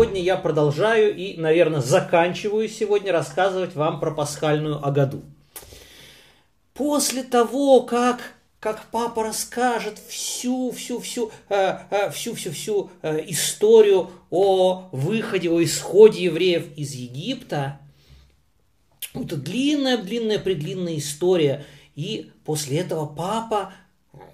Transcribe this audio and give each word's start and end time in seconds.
сегодня 0.00 0.22
я 0.22 0.38
продолжаю 0.38 1.14
и, 1.14 1.36
наверное, 1.36 1.82
заканчиваю 1.82 2.70
сегодня 2.70 3.12
рассказывать 3.12 3.74
вам 3.74 4.00
про 4.00 4.10
пасхальную 4.10 4.82
Агаду. 4.82 5.20
После 6.72 7.22
того, 7.22 7.82
как 7.82 8.18
как 8.60 8.86
папа 8.90 9.24
расскажет 9.24 9.98
всю, 9.98 10.70
всю, 10.70 11.00
всю, 11.00 11.30
э, 11.50 11.80
э, 11.90 12.10
всю, 12.12 12.34
всю, 12.34 12.50
всю 12.50 12.90
э, 13.02 13.24
историю 13.28 14.10
о 14.30 14.88
выходе, 14.92 15.50
о 15.50 15.62
исходе 15.62 16.24
евреев 16.24 16.78
из 16.78 16.94
Египта. 16.94 17.78
Это 19.12 19.36
длинная, 19.36 19.98
длинная, 19.98 20.38
предлинная 20.38 20.96
история. 20.96 21.66
И 21.94 22.32
после 22.46 22.78
этого 22.78 23.04
папа, 23.04 23.74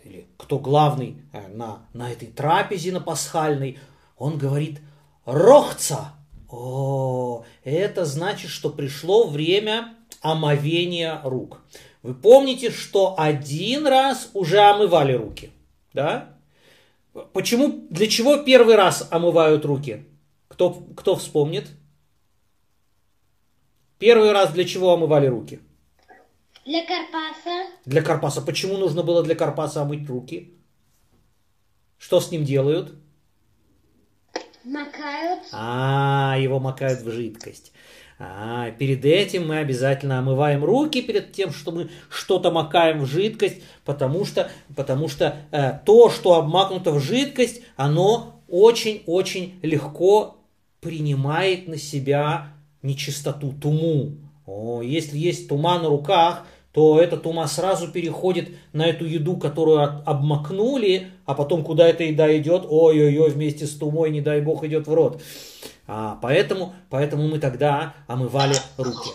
или 0.04 0.26
кто 0.36 0.60
главный 0.60 1.16
на, 1.52 1.80
на 1.92 2.12
этой 2.12 2.28
трапезе, 2.28 2.92
на 2.92 3.00
пасхальной, 3.00 3.78
он 4.16 4.38
говорит 4.38 4.80
«Рохца». 5.26 6.12
О, 6.48 7.44
это 7.64 8.04
значит, 8.04 8.50
что 8.50 8.70
пришло 8.70 9.26
время 9.26 9.94
омовения 10.22 11.20
рук. 11.24 11.60
Вы 12.02 12.14
помните, 12.14 12.70
что 12.70 13.16
один 13.18 13.86
раз 13.86 14.30
уже 14.32 14.60
омывали 14.60 15.12
руки, 15.12 15.50
да? 15.92 16.38
Почему, 17.32 17.86
для 17.90 18.06
чего 18.06 18.38
первый 18.38 18.76
раз 18.76 19.08
омывают 19.10 19.64
руки? 19.64 20.06
Кто, 20.48 20.70
кто 20.70 21.16
вспомнит? 21.16 21.66
Первый 23.98 24.32
раз 24.32 24.52
для 24.52 24.64
чего 24.64 24.92
омывали 24.92 25.26
руки? 25.26 25.60
Для 26.64 26.84
карпаса. 26.84 27.70
Для 27.84 28.02
карпаса. 28.02 28.42
Почему 28.42 28.76
нужно 28.76 29.02
было 29.02 29.22
для 29.22 29.34
карпаса 29.34 29.82
омыть 29.82 30.08
руки? 30.08 30.54
Что 31.96 32.20
с 32.20 32.30
ним 32.30 32.44
делают? 32.44 32.94
Макают. 34.66 35.44
А, 35.52 36.36
его 36.40 36.58
макают 36.58 37.00
в 37.02 37.10
жидкость. 37.12 37.72
А, 38.18 38.72
перед 38.72 39.04
этим 39.04 39.46
мы 39.46 39.58
обязательно 39.58 40.18
омываем 40.18 40.64
руки 40.64 41.02
перед 41.02 41.30
тем, 41.32 41.52
что 41.52 41.70
мы 41.70 41.88
что-то 42.10 42.50
макаем 42.50 43.00
в 43.00 43.06
жидкость, 43.06 43.62
потому 43.84 44.24
что, 44.24 44.50
потому 44.74 45.08
что 45.08 45.36
э, 45.52 45.78
то, 45.84 46.10
что 46.10 46.34
обмакнуто 46.34 46.90
в 46.90 47.00
жидкость, 47.00 47.62
оно 47.76 48.42
очень-очень 48.48 49.60
легко 49.62 50.38
принимает 50.80 51.68
на 51.68 51.76
себя 51.76 52.48
нечистоту, 52.82 53.52
туму. 53.52 54.16
О, 54.46 54.82
если 54.82 55.16
есть 55.16 55.48
тума 55.48 55.78
на 55.78 55.88
руках, 55.88 56.44
то 56.76 57.00
эта 57.00 57.16
тума 57.16 57.46
сразу 57.46 57.88
переходит 57.88 58.50
на 58.74 58.84
эту 58.84 59.06
еду, 59.06 59.38
которую 59.38 60.02
обмакнули, 60.04 61.06
а 61.24 61.32
потом 61.32 61.64
куда 61.64 61.88
эта 61.88 62.04
еда 62.04 62.36
идет, 62.36 62.66
ой-ой-ой, 62.68 63.30
вместе 63.30 63.66
с 63.66 63.78
тумой, 63.78 64.10
не 64.10 64.20
дай 64.20 64.42
бог, 64.42 64.62
идет 64.62 64.86
в 64.86 64.92
рот. 64.92 65.22
А, 65.86 66.18
поэтому, 66.20 66.74
поэтому 66.90 67.28
мы 67.28 67.38
тогда 67.38 67.94
омывали 68.06 68.56
руки. 68.76 69.08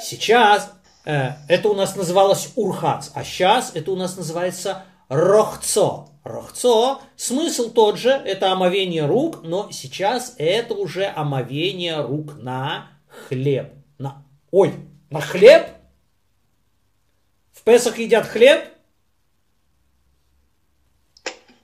Сейчас 0.00 0.72
э, 1.04 1.30
это 1.48 1.70
у 1.70 1.74
нас 1.74 1.96
называлось 1.96 2.52
урхац, 2.54 3.10
а 3.14 3.24
сейчас 3.24 3.72
это 3.74 3.90
у 3.90 3.96
нас 3.96 4.16
называется 4.16 4.84
рохцо. 5.08 6.08
Рохцо, 6.22 7.00
смысл 7.16 7.70
тот 7.70 7.98
же, 7.98 8.10
это 8.10 8.52
омовение 8.52 9.06
рук, 9.06 9.40
но 9.42 9.70
сейчас 9.72 10.36
это 10.38 10.74
уже 10.74 11.06
омовение 11.06 12.00
рук 12.00 12.36
на 12.40 12.92
хлеб. 13.26 13.72
На, 13.98 14.22
ой, 14.52 14.72
на 15.10 15.20
хлеб? 15.20 15.81
В 17.62 17.64
Песах 17.64 17.96
едят 17.98 18.26
хлеб? 18.26 18.64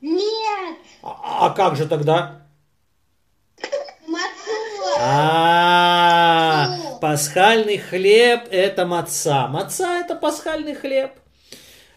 Нет. 0.01 0.77
А, 1.03 1.47
а 1.47 1.51
как 1.51 1.75
же 1.75 1.89
тогда? 1.89 2.47
А, 5.01 6.69
пасхальный 7.01 7.79
хлеб 7.79 8.43
это 8.53 8.87
маца. 8.87 9.49
Маца 9.49 9.99
это 9.99 10.15
пасхальный 10.15 10.77
хлеб. 10.77 11.11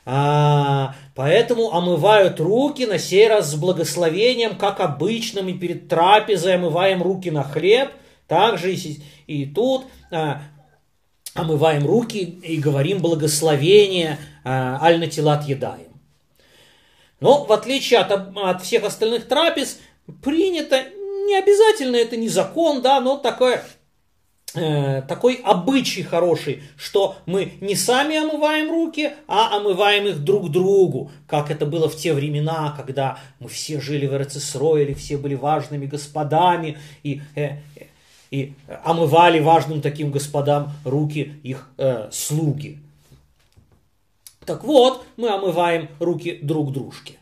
А, 0.03 0.95
поэтому 1.13 1.71
омывают 1.71 2.39
руки 2.39 2.87
на 2.87 2.97
сей 2.97 3.27
раз 3.27 3.51
с 3.51 3.55
благословением, 3.55 4.57
как 4.57 4.79
обычно 4.79 5.43
мы 5.43 5.53
перед 5.53 5.87
трапезой 5.87 6.55
омываем 6.55 7.03
руки 7.03 7.29
на 7.29 7.43
хлеб. 7.43 7.91
Также 8.27 8.73
и, 8.73 9.03
и 9.27 9.45
тут 9.45 9.85
а, 10.09 10.41
омываем 11.33 11.85
руки 11.85 12.39
и 12.43 12.57
говорим 12.57 12.99
благословение 12.99 14.17
а, 14.43 14.79
аль 14.81 15.09
телат 15.09 15.47
едаем. 15.47 15.91
Но 17.19 17.45
в 17.45 17.51
отличие 17.51 17.99
от, 17.99 18.11
от 18.35 18.63
всех 18.63 18.83
остальных 18.83 19.27
трапез, 19.27 19.79
принято 20.23 20.83
не 21.27 21.37
обязательно, 21.37 21.95
это 21.95 22.17
не 22.17 22.27
закон, 22.27 22.81
да, 22.81 22.99
но 22.99 23.15
такое, 23.15 23.63
э, 24.55 25.03
такой 25.03 25.35
обычай 25.43 26.01
хороший, 26.01 26.63
что 26.77 27.15
мы 27.27 27.53
не 27.61 27.75
сами 27.75 28.17
омываем 28.17 28.69
руки, 28.71 29.11
а 29.27 29.55
омываем 29.55 30.07
их 30.07 30.23
друг 30.23 30.49
другу, 30.49 31.11
как 31.27 31.51
это 31.51 31.65
было 31.67 31.87
в 31.87 31.95
те 31.95 32.13
времена, 32.13 32.73
когда 32.75 33.19
мы 33.39 33.47
все 33.49 33.79
жили 33.79 34.07
в 34.07 34.13
Эрцесроиле, 34.13 34.95
все 34.95 35.17
были 35.17 35.35
важными 35.35 35.85
господами, 35.85 36.79
и, 37.03 37.21
э, 37.35 37.59
и 38.31 38.53
омывали 38.83 39.39
важным 39.39 39.81
таким 39.81 40.09
господам 40.09 40.71
руки 40.85 41.39
их 41.43 41.69
э, 41.77 42.09
слуги. 42.11 42.79
Так 44.45 44.63
вот, 44.63 45.05
мы 45.17 45.29
омываем 45.29 45.89
руки 45.99 46.39
друг 46.41 46.71
дружке. 46.71 47.19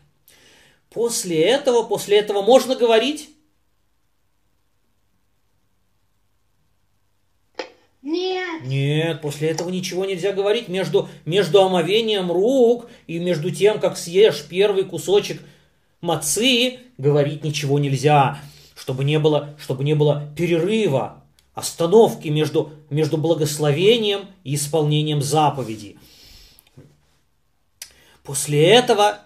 После 0.88 1.42
этого, 1.42 1.82
после 1.82 2.18
этого 2.18 2.42
можно 2.42 2.74
говорить 2.74 3.30
Нет. 8.02 8.62
Нет, 8.64 9.20
после 9.20 9.50
этого 9.50 9.68
ничего 9.68 10.06
нельзя 10.06 10.32
говорить. 10.32 10.68
Между, 10.68 11.08
между 11.26 11.60
омовением 11.60 12.32
рук 12.32 12.88
и 13.06 13.18
между 13.18 13.50
тем, 13.50 13.78
как 13.78 13.98
съешь 13.98 14.42
первый 14.48 14.84
кусочек 14.84 15.42
мацы, 16.00 16.78
говорить 16.96 17.44
ничего 17.44 17.78
нельзя, 17.78 18.40
чтобы 18.80 19.04
не 19.04 19.18
было, 19.18 19.54
чтобы 19.58 19.84
не 19.84 19.94
было 19.94 20.32
перерыва, 20.36 21.22
остановки 21.54 22.28
между, 22.28 22.72
между 22.88 23.18
благословением 23.18 24.26
и 24.44 24.54
исполнением 24.54 25.20
заповедей. 25.20 25.98
После 28.22 28.66
этого 28.70 29.18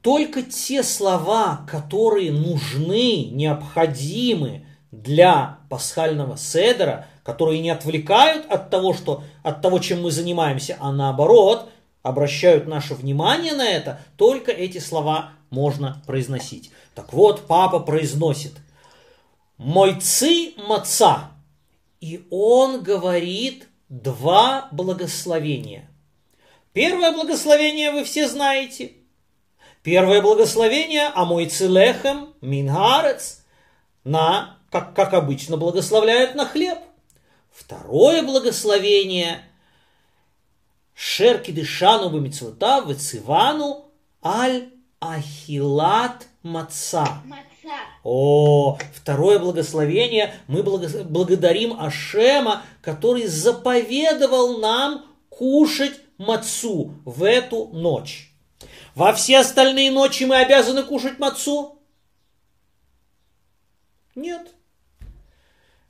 только 0.00 0.42
те 0.42 0.82
слова, 0.82 1.66
которые 1.70 2.32
нужны, 2.32 3.24
необходимы 3.30 4.66
для 4.90 5.58
пасхального 5.68 6.36
седера– 6.36 7.06
которые 7.24 7.60
не 7.60 7.70
отвлекают 7.70 8.46
от 8.50 8.70
того, 8.70 8.92
что, 8.92 9.24
от 9.42 9.62
того, 9.62 9.80
чем 9.80 10.02
мы 10.02 10.10
занимаемся, 10.12 10.76
а 10.78 10.92
наоборот 10.92 11.70
обращают 12.02 12.68
наше 12.68 12.94
внимание 12.94 13.54
на 13.54 13.66
это, 13.66 13.98
только 14.16 14.52
эти 14.52 14.78
слова 14.78 15.30
можно 15.48 16.02
произносить. 16.06 16.70
Так 16.94 17.14
вот, 17.14 17.46
папа 17.46 17.80
произносит 17.80 18.52
«Мойцы 19.56 20.54
маца», 20.56 21.32
и 22.00 22.26
он 22.30 22.82
говорит 22.82 23.68
два 23.88 24.68
благословения. 24.72 25.88
Первое 26.72 27.12
благословение 27.12 27.92
вы 27.92 28.04
все 28.04 28.28
знаете. 28.28 28.92
Первое 29.82 30.20
благословение 30.20 31.06
«Амойцы 31.14 31.66
лехем 31.66 32.34
мингарец» 32.40 33.44
на, 34.02 34.58
как, 34.70 34.94
как 34.94 35.14
обычно, 35.14 35.56
благословляют 35.56 36.34
на 36.34 36.46
хлеб– 36.46 36.78
Второе 37.54 38.22
благословение 38.22 39.40
Шерки 40.92 41.52
дышану 41.52 42.10
бамицвута 42.10 42.82
вецивану 42.86 43.92
аль 44.22 44.70
ахилат 45.00 46.26
маца. 46.42 47.22
О, 48.02 48.78
второе 48.94 49.38
благословение. 49.38 50.34
Мы 50.46 50.62
благодарим 50.62 51.80
Ашема, 51.80 52.62
который 52.82 53.26
заповедовал 53.26 54.58
нам 54.58 55.06
кушать 55.28 56.00
мацу 56.18 56.94
в 57.04 57.24
эту 57.24 57.68
ночь. 57.68 58.30
Во 58.94 59.12
все 59.12 59.40
остальные 59.40 59.90
ночи 59.90 60.24
мы 60.24 60.36
обязаны 60.36 60.84
кушать 60.84 61.18
мацу? 61.18 61.82
Нет. 64.14 64.48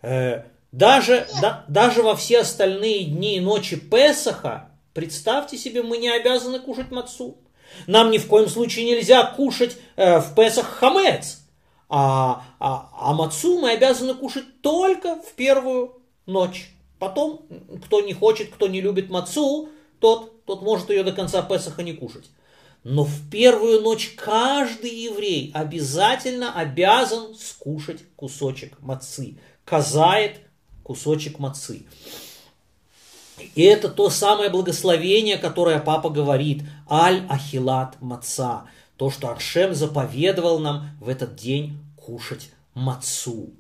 Э, 0.01 0.45
даже, 0.73 1.27
да, 1.41 1.65
даже 1.69 2.03
во 2.03 2.17
все 2.17 2.41
остальные 2.41 3.05
дни 3.05 3.37
и 3.37 3.41
ночи 3.41 3.77
Песаха, 3.77 4.71
представьте 4.95 5.59
себе, 5.59 5.83
мы 5.83 5.99
не 5.99 6.09
обязаны 6.09 6.59
кушать 6.59 6.91
мацу. 6.91 7.39
Нам 7.87 8.11
ни 8.11 8.19
в 8.19 8.27
коем 8.27 8.49
случае 8.49 8.87
нельзя 8.87 9.25
кушать 9.25 9.77
э, 9.97 10.21
в 10.21 10.35
Песах 10.35 10.67
хамец. 10.67 11.44
А, 11.89 12.45
а, 12.59 12.91
а 12.93 13.13
мацу 13.13 13.61
мы 13.61 13.73
обязаны 13.73 14.15
кушать 14.15 14.61
только 14.63 15.17
в 15.17 15.33
первую 15.33 16.01
ночь. 16.27 16.71
Потом, 16.99 17.47
кто 17.85 18.01
не 18.01 18.15
хочет, 18.15 18.51
кто 18.51 18.69
не 18.69 18.81
любит 18.81 19.11
мацу, 19.11 19.69
тот, 20.01 20.45
тот 20.45 20.63
может 20.63 20.91
ее 20.91 21.05
до 21.05 21.13
конца 21.13 21.43
Песаха 21.43 21.83
не 21.83 21.93
кушать. 21.93 22.25
но 22.85 23.05
в 23.05 23.31
первую 23.31 23.81
ночь 23.81 24.15
каждый 24.17 24.91
еврей 24.91 25.51
обязательно 25.55 26.53
обязан 26.55 27.35
скушать 27.35 28.05
кусочек 28.17 28.81
мацы. 28.81 29.39
Казает 29.65 30.41
кусочек 30.83 31.39
мацы. 31.39 31.87
И 33.55 33.63
это 33.63 33.89
то 33.89 34.11
самое 34.11 34.51
благословение, 34.51 35.39
которое 35.39 35.81
папа 35.81 36.11
говорит, 36.11 36.63
аль-ахилат 36.89 38.01
маца, 38.01 38.65
то, 38.97 39.11
что 39.11 39.29
Аршем 39.29 39.75
заповедовал 39.75 40.59
нам 40.59 40.91
в 41.01 41.09
этот 41.09 41.37
день 41.37 41.79
кушать 41.97 42.51
мацу. 42.75 43.51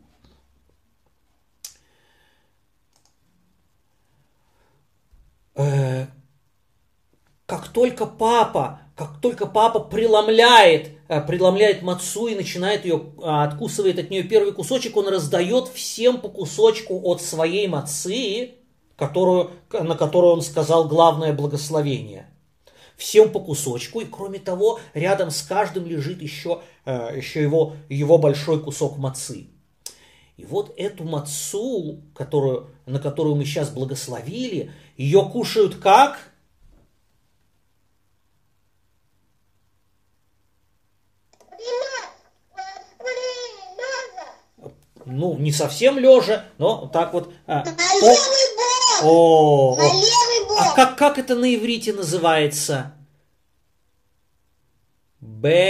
Э, 5.57 6.07
как 7.47 7.69
только 7.69 8.07
папа, 8.07 8.81
как 8.97 9.21
только 9.21 9.47
папа 9.47 9.81
преломляет, 9.81 10.91
э, 11.09 11.21
преломляет 11.21 11.83
мацу 11.83 12.27
и 12.29 12.35
начинает 12.35 12.85
ее, 12.85 13.13
а, 13.23 13.45
откусывает 13.45 13.99
от 13.99 14.11
нее 14.11 14.23
первый 14.25 14.53
кусочек, 14.53 14.97
он 14.97 15.09
раздает 15.09 15.69
всем 15.69 16.21
по 16.21 16.29
кусочку 16.29 17.01
от 17.05 17.21
своей 17.21 17.69
мацы, 17.69 18.55
которую, 18.97 19.51
на 19.73 19.97
которую 19.97 20.35
он 20.35 20.43
сказал 20.43 20.89
главное 20.89 21.33
благословение. 21.33 22.34
Всем 22.97 23.31
по 23.33 23.41
кусочку, 23.41 24.01
и 24.01 24.05
кроме 24.05 24.39
того, 24.39 24.79
рядом 24.93 25.31
с 25.31 25.43
каждым 25.43 25.87
лежит 25.87 26.23
еще, 26.23 26.63
э, 26.85 27.17
еще 27.17 27.43
его, 27.43 27.75
его 27.89 28.19
большой 28.19 28.63
кусок 28.63 28.99
мацы. 28.99 29.49
И 30.37 30.45
вот 30.45 30.73
эту 30.77 31.05
мацу, 31.05 32.01
которую, 32.15 32.71
на 32.87 32.99
которую 32.99 33.37
мы 33.37 33.45
сейчас 33.45 33.71
благословили, 33.71 34.73
ее 34.97 35.29
кушают 35.29 35.77
как? 35.77 36.19
Ну, 45.07 45.37
не 45.37 45.53
совсем 45.53 45.99
лежа, 45.99 46.47
но 46.59 46.87
так 46.89 47.13
вот. 47.13 47.33
А, 47.47 47.63
бок! 48.01 48.19
о, 49.03 49.77
На 49.77 49.85
о. 49.85 50.24
А 50.59 50.75
как, 50.75 50.97
как 50.97 51.19
это 51.19 51.35
на 51.35 51.55
иврите 51.55 51.93
называется? 51.93 52.95
Бегасейва. 55.21 55.63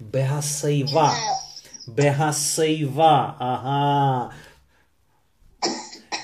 Бегасейва. 0.00 1.12
Бегасейва. 1.86 3.36
Ага. 3.38 4.34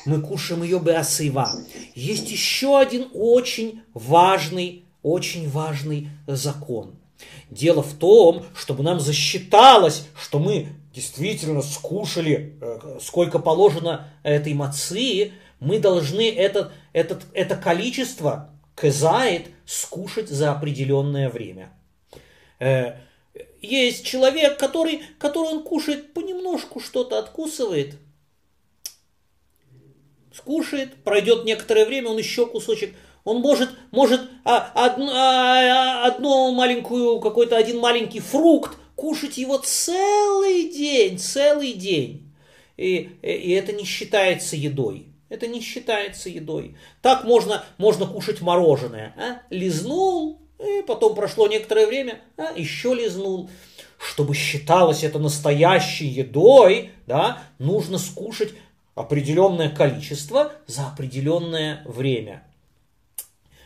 Мы 0.05 0.21
кушаем 0.21 0.63
ее 0.65 0.81
беасейва. 0.81 1.51
Есть 1.95 2.31
еще 2.31 2.79
один 2.79 3.09
очень 3.15 3.83
важный, 3.95 4.85
очень 5.03 5.49
важный 5.49 6.09
закон. 6.27 6.97
Дело 7.51 7.83
в 7.83 7.95
том, 7.95 8.45
чтобы 8.57 8.83
нам 8.83 8.99
засчиталось, 8.99 10.07
что 10.21 10.39
мы 10.41 10.69
действительно 10.93 11.63
скушали, 11.63 12.59
э, 12.61 12.99
сколько 13.01 13.39
положено 13.39 14.09
этой 14.23 14.55
мацы, 14.55 15.33
мы 15.61 15.79
должны 15.79 16.31
этот, 16.31 16.73
этот, 16.93 17.25
это 17.33 17.57
количество 17.57 18.51
кезает 18.77 19.49
скушать 19.65 20.29
за 20.29 20.53
определенное 20.53 21.31
время. 21.31 21.73
Э, 22.59 22.97
Есть 23.61 24.05
человек, 24.05 24.59
который, 24.59 25.03
который 25.19 25.49
он 25.49 25.63
кушает 25.63 26.13
понемножку 26.13 26.81
что-то, 26.81 27.19
откусывает, 27.19 27.97
скушает, 30.35 30.95
пройдет 31.05 31.45
некоторое 31.45 31.87
время, 31.87 32.11
он 32.11 32.19
еще 32.19 32.47
кусочек, 32.47 32.95
он 33.25 33.41
может, 33.41 33.71
может 33.93 34.21
а, 34.45 34.73
одну, 34.75 35.09
а, 35.13 36.07
одну 36.07 36.53
маленькую, 36.53 37.21
какой-то 37.21 37.57
один 37.57 37.79
маленький 37.79 38.21
фрукт, 38.21 38.77
кушать 39.03 39.37
его 39.37 39.59
целый 39.59 40.71
день, 40.71 41.19
целый 41.19 41.73
день. 41.73 42.33
И, 42.77 43.11
и 43.21 43.51
это 43.51 43.73
не 43.73 43.85
считается 43.85 44.55
едой. 44.55 45.09
Это 45.29 45.49
не 45.49 45.61
считается 45.61 46.29
едой. 46.29 46.77
Так 47.01 47.25
можно, 47.25 47.65
можно 47.79 48.07
кушать 48.07 48.41
мороженое. 48.41 49.13
А? 49.19 49.43
Лизнул, 49.51 50.41
и 50.61 50.83
потом 50.87 51.17
прошло 51.17 51.49
некоторое 51.49 51.89
время, 51.89 52.21
а, 52.37 52.53
еще 52.55 52.95
лизнул. 52.95 53.51
Чтобы 53.99 54.37
считалось 54.37 55.03
это 55.03 55.19
настоящей 55.19 56.07
едой, 56.07 56.93
да, 57.09 57.43
нужно 57.59 57.99
скушать 57.99 58.51
определенное 58.95 59.69
количество 59.69 60.53
за 60.69 60.87
определенное 60.87 61.83
время. 61.87 62.45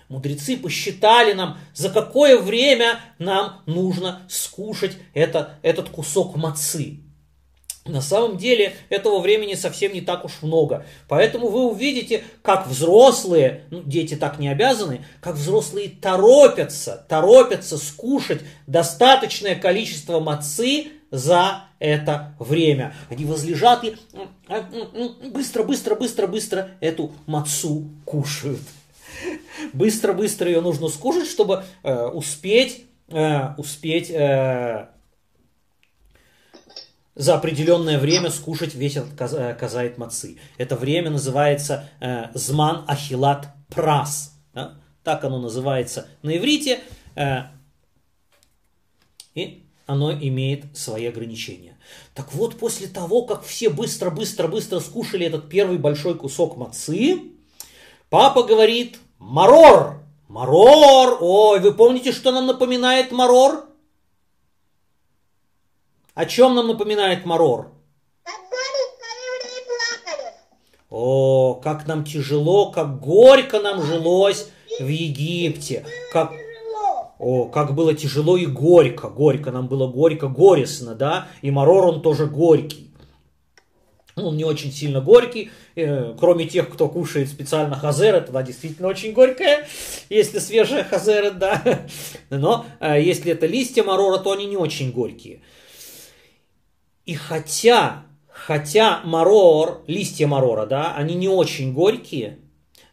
Мудрецы 0.08 0.56
посчитали 0.56 1.32
нам, 1.32 1.58
за 1.74 1.90
какое 1.90 2.38
время 2.38 3.00
нам 3.18 3.62
нужно 3.66 4.22
скушать 4.28 4.96
это, 5.14 5.58
этот 5.62 5.88
кусок 5.88 6.36
мацы. 6.36 7.00
На 7.88 8.00
самом 8.00 8.36
деле 8.36 8.74
этого 8.88 9.20
времени 9.20 9.54
совсем 9.54 9.92
не 9.92 10.00
так 10.00 10.24
уж 10.24 10.42
много. 10.42 10.84
Поэтому 11.08 11.48
вы 11.48 11.66
увидите, 11.66 12.24
как 12.42 12.66
взрослые, 12.66 13.64
ну, 13.70 13.82
дети 13.84 14.16
так 14.16 14.38
не 14.38 14.48
обязаны, 14.48 15.04
как 15.20 15.36
взрослые 15.36 15.88
торопятся, 15.88 17.06
торопятся 17.08 17.78
скушать 17.78 18.40
достаточное 18.66 19.54
количество 19.54 20.18
мацы 20.18 20.88
за 21.10 21.64
это 21.78 22.34
время. 22.38 22.94
Они 23.08 23.24
возлежат 23.24 23.84
и 23.84 23.96
быстро, 25.30 25.62
быстро, 25.62 25.94
быстро, 25.94 26.26
быстро 26.26 26.70
эту 26.80 27.12
мацу 27.26 27.88
кушают. 28.04 28.62
Быстро-быстро 29.72 30.48
ее 30.48 30.60
нужно 30.60 30.88
скушать, 30.88 31.28
чтобы 31.28 31.64
э, 31.82 32.06
успеть, 32.06 32.86
э, 33.08 33.54
успеть 33.56 34.10
э, 34.10 34.88
за 37.14 37.34
определенное 37.34 37.98
время 37.98 38.30
скушать 38.30 38.74
весь 38.74 38.96
этот 38.96 39.14
каз- 39.14 39.34
э, 39.34 39.54
казает 39.54 39.98
мацы. 39.98 40.38
Это 40.58 40.76
время 40.76 41.10
называется 41.10 41.88
э, 42.00 42.26
зман 42.34 42.84
ахилат 42.86 43.48
прас. 43.68 44.38
да? 44.52 44.78
Так 45.02 45.24
оно 45.24 45.40
называется 45.40 46.08
на 46.22 46.36
иврите. 46.36 46.80
э, 47.14 47.44
и 49.34 49.66
оно 49.86 50.12
имеет 50.12 50.76
свои 50.76 51.06
ограничения. 51.06 51.78
Так 52.14 52.32
вот, 52.34 52.58
после 52.58 52.88
того, 52.88 53.22
как 53.22 53.44
все 53.44 53.70
быстро-быстро-быстро 53.70 54.80
скушали 54.80 55.26
этот 55.26 55.48
первый 55.48 55.78
большой 55.78 56.16
кусок 56.16 56.56
мацы, 56.56 57.20
папа 58.10 58.42
говорит, 58.42 58.98
марор, 59.18 59.98
марор, 60.28 61.18
ой, 61.20 61.60
вы 61.60 61.72
помните, 61.72 62.12
что 62.12 62.32
нам 62.32 62.46
напоминает 62.46 63.12
марор? 63.12 63.66
О 66.14 66.24
чем 66.24 66.54
нам 66.54 66.68
напоминает 66.68 67.26
марор? 67.26 67.72
О, 70.88 71.54
как 71.62 71.86
нам 71.86 72.04
тяжело, 72.04 72.70
как 72.70 73.00
горько 73.00 73.60
нам 73.60 73.82
жилось 73.82 74.48
в 74.80 74.86
Египте. 74.86 75.84
Как, 76.12 76.32
о, 77.18 77.46
как 77.46 77.74
было 77.74 77.92
тяжело 77.92 78.36
и 78.36 78.46
горько. 78.46 79.08
Горько 79.08 79.50
нам 79.50 79.66
было 79.66 79.88
горько, 79.88 80.28
горестно, 80.28 80.94
да? 80.94 81.28
И 81.42 81.50
марор 81.50 81.86
он 81.86 82.02
тоже 82.02 82.26
горький. 82.26 82.90
Он 84.16 84.34
не 84.34 84.44
очень 84.44 84.72
сильно 84.72 85.02
горький, 85.02 85.50
э, 85.74 86.14
кроме 86.18 86.46
тех, 86.46 86.70
кто 86.70 86.88
кушает 86.88 87.28
специально 87.28 87.76
хазера, 87.76 88.22
тогда 88.22 88.42
действительно 88.42 88.88
очень 88.88 89.12
горькая, 89.12 89.68
если 90.08 90.38
свежая 90.38 90.84
хазера, 90.84 91.32
да. 91.32 91.86
Но 92.30 92.64
э, 92.80 93.02
если 93.02 93.32
это 93.32 93.44
листья 93.44 93.82
марора, 93.82 94.16
то 94.16 94.32
они 94.32 94.46
не 94.46 94.56
очень 94.56 94.90
горькие. 94.90 95.42
И 97.04 97.14
хотя, 97.14 98.04
хотя 98.26 99.02
марор, 99.04 99.82
листья 99.86 100.26
марора, 100.26 100.64
да, 100.64 100.94
они 100.94 101.14
не 101.14 101.28
очень 101.28 101.74
горькие, 101.74 102.38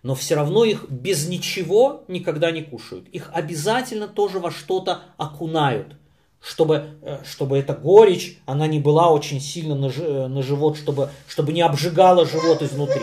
но 0.01 0.15
все 0.15 0.35
равно 0.35 0.65
их 0.65 0.89
без 0.89 1.29
ничего 1.29 2.03
никогда 2.09 2.51
не 2.51 2.63
кушают. 2.63 3.07
Их 3.13 3.31
обязательно 3.33 4.09
тоже 4.09 4.39
во 4.39 4.51
что-то 4.51 5.03
окунают, 5.15 5.95
чтобы, 6.43 6.97
э, 7.01 7.19
чтобы 7.23 7.57
эта 7.57 7.73
горечь, 7.73 8.37
она 8.45 8.67
не 8.67 8.79
была 8.79 9.09
очень 9.09 9.39
сильно 9.39 9.75
на, 9.75 9.89
жи- 9.89 10.27
на 10.27 10.43
живот, 10.43 10.77
чтобы, 10.77 11.09
чтобы 11.27 11.53
не 11.53 11.61
обжигала 11.61 12.25
живот 12.25 12.61
изнутри. 12.61 13.01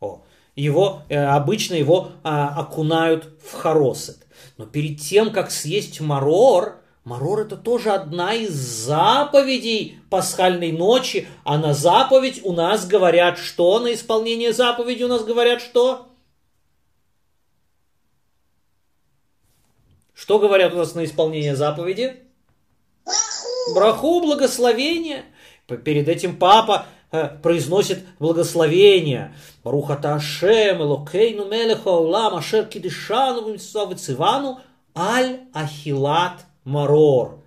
О, 0.00 0.20
его, 0.54 1.02
э, 1.08 1.16
обычно 1.16 1.74
его 1.74 2.10
а, 2.22 2.48
окунают 2.48 3.30
в 3.42 3.54
хоросет. 3.54 4.18
Но 4.58 4.66
перед 4.66 5.00
тем, 5.00 5.32
как 5.32 5.50
съесть 5.50 6.02
марор, 6.02 6.76
марор 7.04 7.40
это 7.40 7.56
тоже 7.56 7.90
одна 7.90 8.34
из 8.34 8.52
заповедей 8.52 9.98
пасхальной 10.10 10.72
ночи, 10.72 11.26
а 11.44 11.56
на 11.56 11.72
заповедь 11.72 12.42
у 12.44 12.52
нас 12.52 12.86
говорят 12.86 13.38
что? 13.38 13.78
На 13.78 13.94
исполнение 13.94 14.52
заповеди 14.52 15.04
у 15.04 15.08
нас 15.08 15.24
говорят 15.24 15.62
что? 15.62 16.09
Что 20.20 20.38
говорят 20.38 20.74
у 20.74 20.76
нас 20.76 20.94
на 20.94 21.06
исполнение 21.06 21.56
заповеди? 21.56 22.14
Браху, 23.74 24.20
благословение. 24.20 25.24
Перед 25.66 26.08
этим 26.08 26.36
папа, 26.36 26.84
э, 27.10 27.38
произносит 27.42 28.04
благословение. 28.18 29.34
Барухата 29.64 30.16
Ашем, 30.16 30.82
Элокейну 30.82 31.48
Мелеха 31.48 31.88
Улам, 31.88 32.34
Ашер 32.34 32.66
Кидишану, 32.66 33.50
Вицивану, 33.50 34.60
Аль 34.94 35.40
Ахилат 35.54 36.44
Марор. 36.64 37.42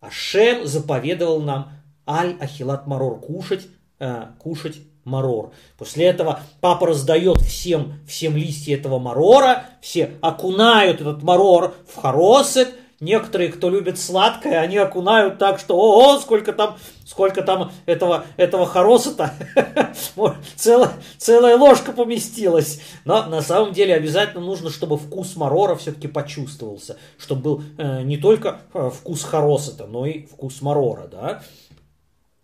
Ашем 0.00 0.66
заповедовал 0.66 1.40
нам 1.40 1.72
Аль 2.06 2.36
Ахилат 2.38 2.86
Марор 2.86 3.18
кушать, 3.18 3.66
э, 3.98 4.26
кушать 4.38 4.76
марор. 5.08 5.52
После 5.76 6.06
этого 6.06 6.40
папа 6.60 6.86
раздает 6.88 7.38
всем, 7.40 7.94
всем 8.06 8.36
листья 8.36 8.76
этого 8.76 8.98
марора, 8.98 9.64
все 9.80 10.12
окунают 10.20 11.00
этот 11.00 11.22
марор 11.22 11.74
в 11.92 12.00
хоросет, 12.00 12.74
Некоторые, 13.00 13.52
кто 13.52 13.70
любит 13.70 13.96
сладкое, 13.96 14.58
они 14.58 14.76
окунают 14.76 15.38
так, 15.38 15.60
что 15.60 15.76
ого, 15.78 16.18
сколько 16.18 16.52
там, 16.52 16.76
сколько 17.06 17.42
там 17.42 17.70
этого, 17.86 18.24
этого 18.36 18.66
хороса-то. 18.66 19.34
целая, 20.56 20.90
целая 21.16 21.56
ложка 21.56 21.92
поместилась. 21.92 22.80
Но 23.04 23.24
на 23.26 23.40
самом 23.40 23.72
деле 23.72 23.94
обязательно 23.94 24.44
нужно, 24.44 24.68
чтобы 24.70 24.98
вкус 24.98 25.36
марора 25.36 25.76
все-таки 25.76 26.08
почувствовался. 26.08 26.96
Чтобы 27.18 27.40
был 27.40 27.62
э, 27.78 28.02
не 28.02 28.16
только 28.16 28.62
э, 28.74 28.90
вкус 28.92 29.22
хороса-то, 29.22 29.86
но 29.86 30.04
и 30.04 30.26
вкус 30.26 30.60
марора, 30.60 31.06
да. 31.06 31.42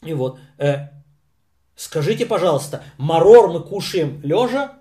И 0.03 0.15
вот, 0.15 0.39
э, 0.59 0.89
скажите, 1.77 2.27
пожалуйста, 2.27 2.85
марор 2.99 3.51
мы 3.53 3.61
кушаем 3.63 4.21
лежа 4.23 4.79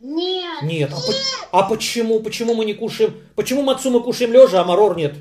Нет. 0.00 0.62
Нет. 0.62 0.92
А, 0.92 0.96
по- 0.96 1.58
а 1.58 1.68
почему? 1.68 2.20
Почему 2.20 2.54
мы 2.54 2.64
не 2.64 2.74
кушаем? 2.74 3.20
Почему 3.34 3.62
мацу 3.62 3.90
мы 3.90 4.02
кушаем 4.02 4.32
лежа, 4.32 4.60
а 4.60 4.64
марор 4.64 4.96
нет? 4.96 5.16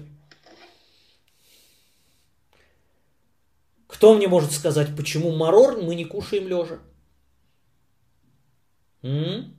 Кто 3.88 4.14
мне 4.14 4.28
может 4.28 4.52
сказать, 4.52 4.96
почему 4.96 5.36
марор 5.36 5.82
мы 5.82 5.96
не 5.96 6.06
кушаем 6.06 6.48
лежа? 6.48 6.80
М? 9.02 9.56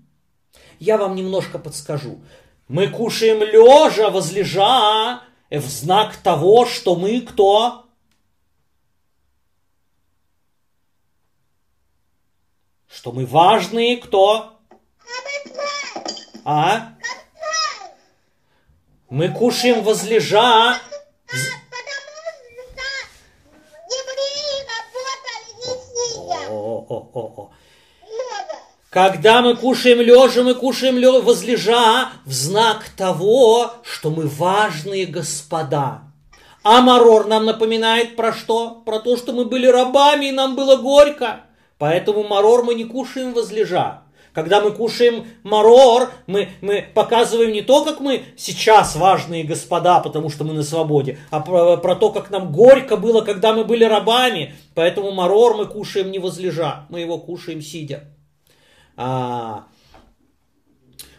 Я 0.78 0.96
вам 0.96 1.16
немножко 1.16 1.58
подскажу. 1.58 2.20
Мы 2.68 2.88
кушаем 2.88 3.42
лежа, 3.42 4.10
возлежа, 4.10 5.22
в 5.50 5.60
знак 5.62 6.16
того, 6.18 6.66
что 6.66 6.94
мы 6.94 7.20
кто? 7.22 7.87
Что 12.88 13.12
мы 13.12 13.26
важные 13.26 13.98
кто? 13.98 14.54
А? 16.44 16.94
Мы 19.10 19.28
кушаем 19.28 19.82
возлежа. 19.82 20.76
О-о-о-о. 26.48 27.50
Когда 28.90 29.42
мы 29.42 29.54
кушаем 29.54 30.00
лежа, 30.00 30.42
мы 30.42 30.54
кушаем 30.54 30.96
лё- 30.96 31.20
возлежа 31.20 32.10
в 32.24 32.32
знак 32.32 32.88
того, 32.96 33.72
что 33.82 34.10
мы 34.10 34.26
важные 34.26 35.04
господа. 35.06 36.02
А 36.64 36.80
марор 36.80 37.26
нам 37.26 37.44
напоминает 37.44 38.16
про 38.16 38.32
что? 38.32 38.82
Про 38.86 38.98
то, 39.00 39.16
что 39.16 39.32
мы 39.32 39.44
были 39.44 39.66
рабами 39.66 40.26
и 40.26 40.32
нам 40.32 40.56
было 40.56 40.76
горько. 40.76 41.42
Поэтому 41.78 42.24
марор 42.24 42.64
мы 42.64 42.74
не 42.74 42.84
кушаем 42.84 43.32
возлежа. 43.32 44.02
Когда 44.32 44.60
мы 44.60 44.72
кушаем 44.72 45.26
марор, 45.42 46.10
мы, 46.26 46.50
мы 46.60 46.86
показываем 46.94 47.50
не 47.52 47.62
то, 47.62 47.84
как 47.84 48.00
мы 48.00 48.22
сейчас 48.36 48.94
важные 48.94 49.42
господа, 49.42 50.00
потому 50.00 50.30
что 50.30 50.44
мы 50.44 50.52
на 50.52 50.62
свободе, 50.62 51.18
а 51.30 51.40
про, 51.40 51.76
про 51.76 51.96
то, 51.96 52.10
как 52.10 52.30
нам 52.30 52.52
горько 52.52 52.96
было, 52.96 53.22
когда 53.22 53.52
мы 53.52 53.64
были 53.64 53.84
рабами. 53.84 54.54
Поэтому 54.74 55.12
марор 55.12 55.56
мы 55.56 55.66
кушаем 55.66 56.10
не 56.10 56.18
возлежа, 56.18 56.86
мы 56.88 57.00
его 57.00 57.18
кушаем 57.18 57.62
сидя. 57.62 58.04
А, 58.96 59.64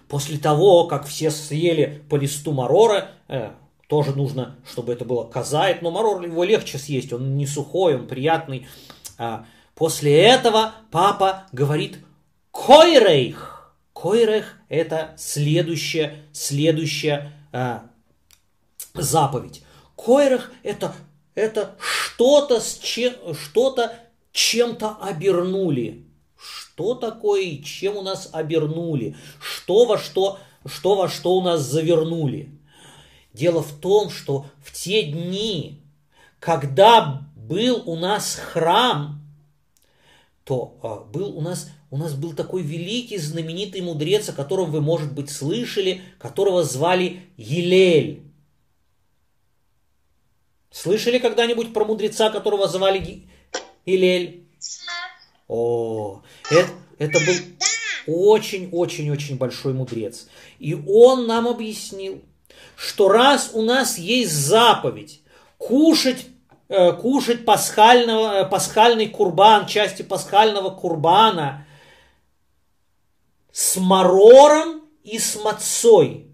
после 0.08 0.38
того, 0.38 0.86
как 0.88 1.06
все 1.06 1.32
съели 1.32 2.04
по 2.10 2.16
листу 2.16 2.52
марора, 2.52 3.10
э, 3.28 3.52
тоже 3.88 4.16
нужно, 4.16 4.56
чтобы 4.70 4.94
это 4.94 5.04
было 5.04 5.24
казает, 5.24 5.82
но 5.82 5.92
марор 5.92 6.22
его 6.22 6.44
легче 6.44 6.78
съесть, 6.78 7.12
он 7.12 7.36
не 7.36 7.48
сухой, 7.48 7.96
он 7.96 8.08
приятный. 8.08 8.68
А, 9.18 9.46
после 9.80 10.22
этого 10.22 10.76
папа 10.92 11.46
говорит 11.54 12.00
койрейх. 12.52 13.74
Койрейх 13.94 14.58
это 14.68 15.16
следующая, 15.18 16.26
следующая 16.34 17.32
а, 17.54 17.86
заповедь. 18.94 19.64
Койрах 19.96 20.52
это, 20.64 20.94
это 21.34 21.76
что-то, 21.80 22.60
с 22.60 22.78
чем, 22.78 23.14
что-то 23.34 23.98
чем-то 24.34 24.98
обернули. 25.02 26.06
Что 26.38 26.94
такое 26.94 27.42
и 27.42 27.64
чем 27.64 27.98
у 27.98 28.02
нас 28.02 28.30
обернули? 28.34 29.16
Что 29.42 29.86
во 29.86 29.98
что, 29.98 30.40
что 30.66 30.96
во 30.96 31.08
что 31.08 31.38
у 31.38 31.42
нас 31.42 31.62
завернули? 31.62 32.52
Дело 33.34 33.64
в 33.64 33.80
том, 33.80 34.10
что 34.10 34.46
в 34.62 34.74
те 34.74 35.04
дни, 35.04 35.82
когда 36.40 37.22
был 37.36 37.84
у 37.86 37.96
нас 37.96 38.36
храм, 38.36 39.19
то 40.50 40.80
а, 40.82 40.96
был 40.96 41.38
у 41.38 41.42
нас, 41.42 41.70
у 41.92 41.98
нас 41.98 42.16
был 42.16 42.34
такой 42.34 42.64
великий, 42.64 43.20
знаменитый 43.20 43.82
мудрец, 43.82 44.30
о 44.30 44.34
котором 44.34 44.72
вы, 44.72 44.82
может 44.82 45.14
быть, 45.14 45.30
слышали, 45.30 46.02
которого 46.18 46.64
звали 46.64 47.20
Елель. 47.38 48.24
Слышали 50.72 51.20
когда-нибудь 51.20 51.72
про 51.72 51.86
мудреца, 51.86 52.32
которого 52.32 52.68
звали 52.68 52.98
Ги- 52.98 53.30
Илель? 53.86 54.48
О, 55.48 56.24
это, 56.50 56.72
это 56.98 57.20
был 57.20 57.36
очень-очень-очень 58.08 59.38
большой 59.38 59.74
мудрец. 59.76 60.30
И 60.58 60.74
он 60.74 61.28
нам 61.28 61.48
объяснил, 61.48 62.24
что 62.76 63.08
раз 63.08 63.52
у 63.54 63.62
нас 63.62 64.00
есть 64.00 64.34
заповедь 64.34 65.22
кушать, 65.60 66.26
кушать 66.70 67.46
пасхального, 67.46 68.42
э, 68.42 68.46
пасхальный 68.46 69.08
курбан, 69.08 69.66
части 69.66 70.04
пасхального 70.04 70.70
курбана 70.70 71.66
с 73.52 73.78
марором 73.78 74.84
и 75.04 75.18
с 75.18 75.42
мацой, 75.44 76.28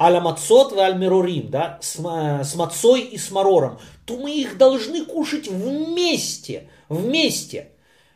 аля 0.00 0.20
мацот 0.20 0.72
и 0.72 0.78
аль 0.78 0.96
мерурим, 0.96 1.50
да, 1.50 1.78
с, 1.82 1.96
с 1.96 2.54
мацой 2.54 3.02
и 3.02 3.18
с 3.18 3.30
марором, 3.30 3.78
то 4.06 4.16
мы 4.16 4.32
их 4.32 4.56
должны 4.56 5.04
кушать 5.04 5.48
вместе, 5.48 6.70
вместе. 6.88 7.72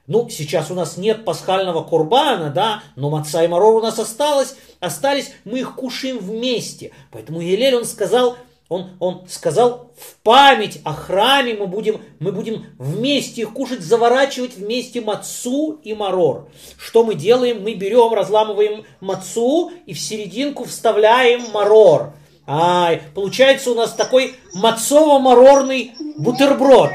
Ну, 0.07 0.31
сейчас 0.31 0.71
у 0.71 0.75
нас 0.75 0.97
нет 0.97 1.27
пасхального 1.27 1.85
курбана, 1.85 2.49
да, 2.49 2.83
но 2.97 3.11
маца 3.11 3.45
и 3.45 3.47
марор 3.47 3.75
у 3.75 3.83
нас 3.83 3.99
осталось, 3.99 4.57
остались, 4.81 5.33
мы 5.45 5.61
их 5.61 5.75
кушаем 5.75 6.17
вместе. 6.17 6.93
Поэтому 7.13 7.43
Елель, 7.43 7.77
он 7.77 7.85
сказал, 7.85 8.39
он, 8.69 8.91
он 8.99 9.27
сказал, 9.29 9.93
в 9.97 10.17
память 10.23 10.81
о 10.85 10.93
храме 10.93 11.55
мы 11.55 11.67
будем, 11.67 12.03
мы 12.21 12.33
будем 12.33 12.67
вместе 12.79 13.43
их 13.43 13.53
кушать, 13.55 13.81
заворачивать 13.81 14.57
вместе 14.57 15.01
мацу 15.01 15.81
и 15.83 15.95
марор. 15.95 16.49
Что 16.79 17.03
мы 17.03 17.15
делаем? 17.15 17.63
Мы 17.63 17.75
берем, 17.75 18.13
разламываем 18.13 18.85
мацу 19.01 19.71
и 19.87 19.95
в 19.95 19.99
серединку 20.01 20.65
вставляем 20.65 21.51
марор. 21.53 22.13
Ай, 22.47 23.03
получается 23.15 23.71
у 23.71 23.75
нас 23.75 23.93
такой 23.93 24.35
мацово-марорный 24.55 25.93
бутерброд. 26.19 26.91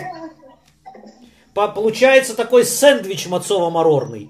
По- 1.54 1.68
Получается 1.68 2.36
такой 2.36 2.66
сэндвич 2.66 3.28
мацово-марорный. 3.28 4.30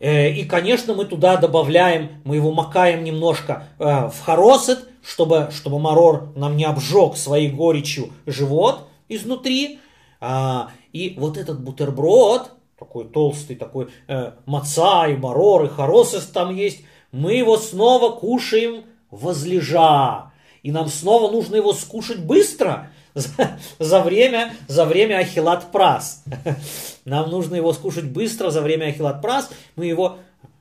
Э, 0.00 0.30
И, 0.30 0.44
конечно, 0.44 0.94
мы 0.94 1.04
туда 1.06 1.36
добавляем, 1.36 2.20
мы 2.24 2.36
его 2.36 2.52
макаем 2.52 3.02
немножко 3.04 3.64
э, 3.78 3.84
в 3.84 4.20
хоросет, 4.24 4.88
чтобы, 5.08 5.48
чтобы 5.52 5.78
марор 5.78 6.32
нам 6.36 6.56
не 6.56 6.64
обжег 6.64 7.16
своей 7.16 7.50
горечью 7.50 8.10
живот 8.26 8.88
изнутри. 9.08 9.80
А, 10.20 10.70
И 10.92 11.14
вот 11.16 11.38
этот 11.38 11.60
бутерброд, 11.60 12.50
такой 12.78 13.06
толстый, 13.06 13.56
такой 13.56 13.88
э, 14.06 14.32
маца 14.44 15.08
и 15.08 15.16
марор, 15.16 15.64
и 15.64 15.68
хоросет 15.68 16.30
там 16.32 16.54
есть, 16.54 16.80
мы 17.10 17.32
его 17.34 17.56
снова 17.56 18.18
кушаем 18.18 18.84
возлежа. 19.10 20.32
И 20.62 20.70
нам 20.70 20.88
снова 20.88 21.30
нужно 21.32 21.56
его 21.56 21.72
скушать 21.72 22.18
быстро, 22.18 22.90
за, 23.14 23.58
за 23.78 24.02
время, 24.02 24.52
за 24.66 24.84
время 24.84 25.18
ахилат 25.18 25.72
прас. 25.72 26.22
Нам 27.04 27.30
нужно 27.30 27.56
его 27.56 27.72
скушать 27.72 28.04
быстро 28.04 28.50
за 28.50 28.60
время 28.60 28.86
ахилат 28.86 29.22
прас. 29.22 29.50
Мы 29.76 29.86
его 29.86 30.18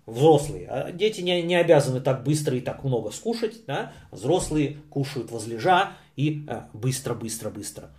взрослые. 0.08 0.68
А 0.70 0.92
дети 0.92 1.22
не, 1.22 1.44
не 1.44 1.56
обязаны 1.56 2.02
так 2.02 2.24
быстро 2.24 2.58
и 2.58 2.62
так 2.62 2.84
много 2.84 3.12
скушать. 3.12 3.66
Да? 3.68 3.94
Взрослые 4.10 4.78
кушают 4.90 5.30
возлежа 5.30 5.92
и 6.16 6.46
э, 6.48 6.62
быстро, 6.74 7.14
быстро, 7.14 7.52
быстро. 7.52 7.92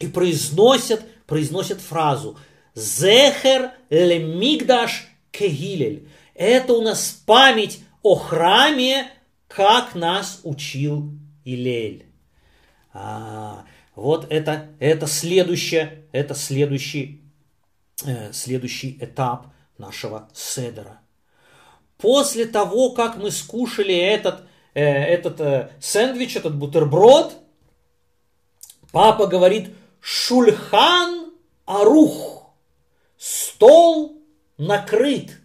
И 0.00 0.08
произносят, 0.08 1.04
произносят 1.26 1.80
фразу 1.80 2.36
«Зехер 2.74 3.70
лемигдаш 3.90 5.06
кегилель». 5.30 6.08
Это 6.34 6.72
у 6.72 6.82
нас 6.82 7.22
память 7.24 7.80
о 8.02 8.16
храме, 8.16 9.06
как 9.46 9.94
нас 9.94 10.40
учил 10.42 11.12
Илель. 11.44 12.06
А, 12.92 13.64
Вот 13.94 14.26
это, 14.30 14.70
это 14.80 15.06
следующее, 15.06 16.06
это 16.12 16.34
следующий, 16.34 17.22
э, 18.04 18.32
следующий 18.32 18.98
этап 19.00 19.53
нашего 19.78 20.28
седера. 20.32 21.00
После 21.98 22.46
того, 22.46 22.90
как 22.90 23.16
мы 23.16 23.30
скушали 23.30 23.94
этот, 23.96 24.42
э, 24.74 24.82
этот 24.82 25.40
э, 25.40 25.70
сэндвич, 25.80 26.36
этот 26.36 26.54
бутерброд, 26.54 27.34
папа 28.92 29.26
говорит 29.26 29.74
«Шульхан 30.00 31.32
арух»– 31.64 32.50
стол 33.16 34.20
накрыт. 34.58 35.38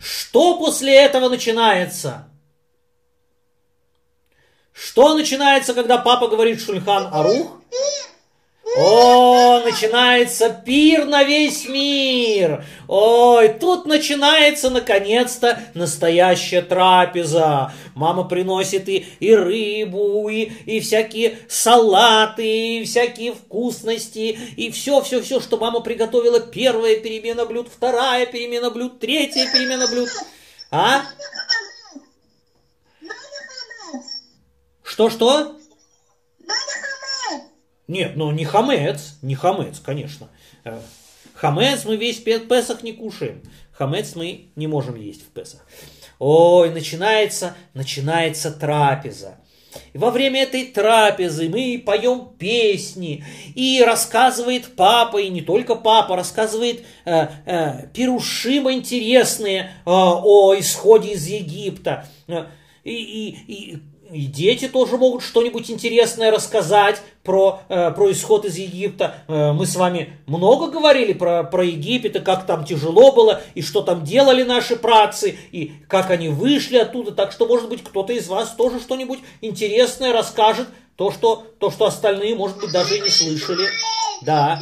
Что 0.00 0.58
после 0.58 0.94
этого 0.96 1.28
начинается? 1.28 2.28
Что 4.72 5.14
начинается, 5.14 5.74
когда 5.74 5.98
папа 5.98 6.26
говорит 6.26 6.60
Шульхан 6.60 7.08
Арух? 7.12 7.60
О, 8.74 9.60
начинается 9.60 10.48
пир 10.48 11.04
на 11.04 11.24
весь 11.24 11.68
мир. 11.68 12.64
Ой, 12.88 13.48
тут 13.60 13.84
начинается 13.84 14.70
наконец-то 14.70 15.60
настоящая 15.74 16.62
трапеза. 16.62 17.72
Мама 17.94 18.24
приносит 18.24 18.88
и, 18.88 19.06
и 19.20 19.34
рыбу, 19.34 20.28
и, 20.30 20.44
и 20.64 20.80
всякие 20.80 21.38
салаты, 21.48 22.78
и 22.78 22.84
всякие 22.84 23.34
вкусности, 23.34 24.38
и 24.56 24.70
все-все-все, 24.70 25.40
что 25.40 25.58
мама 25.58 25.80
приготовила. 25.80 26.40
Первая 26.40 26.98
перемена 26.98 27.44
блюд, 27.44 27.68
вторая 27.74 28.24
перемена 28.24 28.70
блюд, 28.70 29.00
третья 29.00 29.52
перемена 29.52 29.86
блюд. 29.86 30.08
А? 30.70 31.02
Что-что? 34.82 35.58
Нет, 37.88 38.16
ну 38.16 38.30
не 38.30 38.44
хамец, 38.44 39.18
не 39.22 39.34
хамец, 39.34 39.80
конечно. 39.80 40.28
Э, 40.64 40.80
хамец 41.34 41.84
мы 41.84 41.96
весь 41.96 42.18
Песах 42.18 42.82
не 42.82 42.92
кушаем. 42.92 43.42
Хамец 43.72 44.14
мы 44.14 44.48
не 44.56 44.66
можем 44.66 44.94
есть 44.96 45.22
в 45.22 45.28
Песах. 45.30 45.66
Ой, 46.18 46.70
начинается, 46.70 47.56
начинается 47.74 48.52
трапеза. 48.52 49.38
И 49.92 49.98
во 49.98 50.10
время 50.10 50.42
этой 50.42 50.66
трапезы 50.66 51.48
мы 51.48 51.82
поем 51.84 52.30
песни, 52.38 53.24
и 53.54 53.82
рассказывает 53.84 54.76
папа, 54.76 55.20
и 55.20 55.30
не 55.30 55.42
только 55.42 55.74
папа, 55.74 56.16
рассказывает 56.16 56.84
э, 57.04 57.26
э, 57.46 57.88
пирушима 57.92 58.72
интересные 58.72 59.62
э, 59.62 59.66
о 59.86 60.54
исходе 60.58 61.12
из 61.12 61.26
Египта. 61.26 62.06
Э, 62.28 62.46
и, 62.84 62.94
и, 62.94 63.52
и 63.52 63.82
и 64.12 64.26
дети 64.26 64.68
тоже 64.68 64.98
могут 64.98 65.22
что-нибудь 65.22 65.70
интересное 65.70 66.30
рассказать 66.30 67.00
про, 67.22 67.60
э, 67.68 67.90
про 67.92 68.12
исход 68.12 68.44
из 68.44 68.56
Египта. 68.56 69.16
Э, 69.26 69.52
мы 69.52 69.66
с 69.66 69.74
вами 69.74 70.18
много 70.26 70.70
говорили 70.70 71.14
про, 71.14 71.44
про 71.44 71.64
Египет, 71.64 72.16
и 72.16 72.20
как 72.20 72.46
там 72.46 72.64
тяжело 72.64 73.12
было, 73.12 73.40
и 73.54 73.62
что 73.62 73.80
там 73.80 74.04
делали 74.04 74.42
наши 74.42 74.76
працы, 74.76 75.38
и 75.50 75.72
как 75.88 76.10
они 76.10 76.28
вышли 76.28 76.76
оттуда. 76.76 77.12
Так 77.12 77.32
что, 77.32 77.46
может 77.46 77.70
быть, 77.70 77.82
кто-то 77.82 78.12
из 78.12 78.28
вас 78.28 78.54
тоже 78.54 78.80
что-нибудь 78.80 79.20
интересное 79.40 80.12
расскажет, 80.12 80.68
то, 80.96 81.10
что, 81.10 81.46
то, 81.58 81.70
что 81.70 81.86
остальные, 81.86 82.34
может 82.34 82.58
быть, 82.58 82.70
даже 82.70 82.98
и 82.98 83.00
не 83.00 83.08
слышали. 83.08 83.66
Да. 84.22 84.60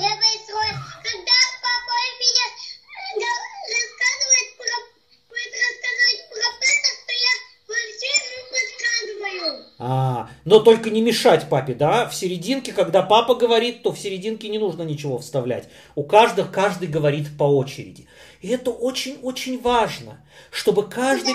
А, 9.82 10.28
но 10.44 10.60
только 10.60 10.90
не 10.90 11.00
мешать 11.00 11.49
папе, 11.49 11.72
да? 11.72 12.06
В 12.06 12.14
серединке, 12.14 12.70
когда 12.75 13.00
папа 13.00 13.34
говорит, 13.34 13.82
то 13.82 13.92
в 13.92 13.99
серединке 13.99 14.50
не 14.50 14.58
нужно 14.58 14.82
ничего 14.82 15.16
вставлять. 15.16 15.70
У 15.94 16.02
каждого 16.02 16.46
каждый 16.46 16.87
говорит 16.87 17.28
по 17.38 17.44
очереди. 17.44 18.06
И 18.42 18.49
это 18.49 18.72
очень-очень 18.72 19.58
важно, 19.58 20.22
чтобы 20.50 20.87
каждый, 20.87 21.32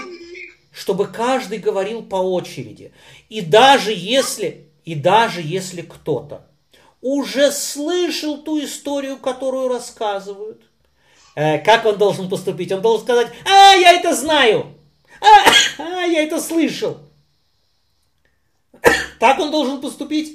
чтобы 0.71 1.07
каждый 1.07 1.57
говорил 1.57 2.03
по 2.03 2.17
очереди. 2.17 2.93
И 3.29 3.41
даже 3.41 3.91
если, 3.91 4.67
и 4.83 4.93
даже 4.93 5.41
если 5.41 5.81
кто-то 5.81 6.45
уже 7.01 7.51
слышал 7.51 8.37
ту 8.37 8.63
историю, 8.63 9.17
которую 9.17 9.69
рассказывают, 9.69 10.61
э, 11.35 11.57
как 11.63 11.83
он 11.85 11.97
должен 11.97 12.29
поступить? 12.29 12.71
Он 12.71 12.83
должен 12.83 13.05
сказать, 13.05 13.29
а, 13.43 13.73
я 13.73 13.93
это 13.93 14.13
знаю, 14.13 14.67
а, 15.19 15.49
а 15.83 16.05
я 16.05 16.21
это 16.21 16.39
слышал. 16.39 17.04
Так 19.25 19.39
он 19.39 19.49
должен 19.49 19.81
поступить? 19.81 20.33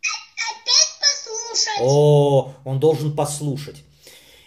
Опять 0.00 1.00
послушать. 1.00 1.80
О, 1.80 2.54
он 2.64 2.78
должен 2.78 3.16
послушать. 3.16 3.82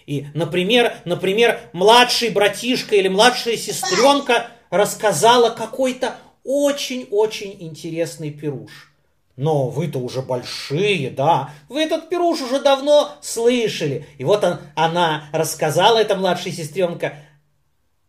И, 0.05 0.27
например, 0.33 0.95
например, 1.03 1.59
младший 1.73 2.29
братишка 2.29 2.95
или 2.95 3.09
младшая 3.09 3.57
сестренка 3.57 4.47
рассказала 4.69 5.49
какой-то 5.49 6.15
очень-очень 6.45 7.57
интересный 7.59 8.31
пируш. 8.31 8.93
Но 9.35 9.67
вы-то 9.67 9.99
уже 9.99 10.21
большие, 10.21 11.09
да, 11.09 11.49
вы 11.67 11.81
этот 11.81 12.07
пируш 12.07 12.39
уже 12.43 12.61
давно 12.61 13.11
слышали. 13.21 14.07
И 14.17 14.23
вот 14.23 14.45
он, 14.45 14.59
она 14.73 15.25
рассказала, 15.33 15.97
эта 15.97 16.15
младшая 16.15 16.53
сестренка, 16.53 17.17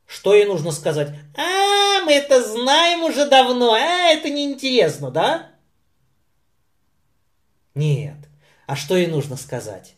что 0.07 0.35
ей 0.35 0.47
нужно 0.47 0.71
сказать? 0.71 1.09
А, 1.37 2.05
мы 2.05 2.12
это 2.12 2.42
знаем 2.42 3.05
уже 3.05 3.27
давно, 3.27 3.73
а, 3.73 4.12
это 4.12 4.31
неинтересно, 4.31 5.11
да? 5.11 5.51
Нет. 7.75 8.16
А 8.66 8.77
что 8.77 8.97
ей 8.97 9.07
нужно 9.07 9.37
сказать? 9.37 9.95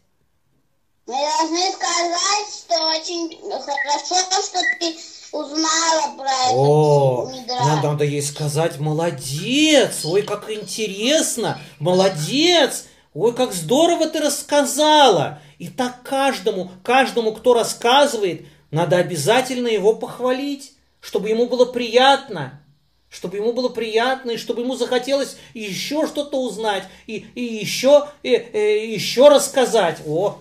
Мы 1.06 1.14
должны 1.14 1.72
сказать, 1.72 2.48
что 2.52 2.88
очень 2.88 3.38
хорошо, 3.40 4.42
что 4.42 4.60
ты 4.78 4.96
узнала 5.32 6.16
про 6.16 6.52
О, 6.52 7.30
этот 7.30 7.48
надо, 7.48 7.88
надо 7.88 8.04
ей 8.04 8.22
сказать, 8.22 8.78
молодец, 8.78 10.04
ой, 10.04 10.22
как 10.22 10.50
интересно, 10.50 11.60
молодец, 11.78 12.86
ой, 13.14 13.34
как 13.34 13.52
здорово 13.52 14.08
ты 14.08 14.20
рассказала. 14.20 15.40
И 15.58 15.68
так 15.68 16.02
каждому, 16.02 16.70
каждому, 16.82 17.32
кто 17.32 17.54
рассказывает, 17.54 18.46
надо 18.70 18.96
обязательно 18.98 19.68
его 19.68 19.94
похвалить, 19.94 20.72
чтобы 21.00 21.28
ему 21.28 21.46
было 21.46 21.64
приятно, 21.64 22.60
чтобы 23.08 23.36
ему 23.38 23.52
было 23.52 23.68
приятно, 23.68 24.32
и 24.32 24.36
чтобы 24.36 24.62
ему 24.62 24.74
захотелось 24.74 25.36
еще 25.54 26.06
что-то 26.06 26.42
узнать, 26.42 26.84
и, 27.06 27.26
и 27.34 27.42
еще, 27.42 28.08
и, 28.22 28.34
и 28.34 28.92
еще 28.92 29.28
рассказать. 29.28 30.02
О, 30.06 30.38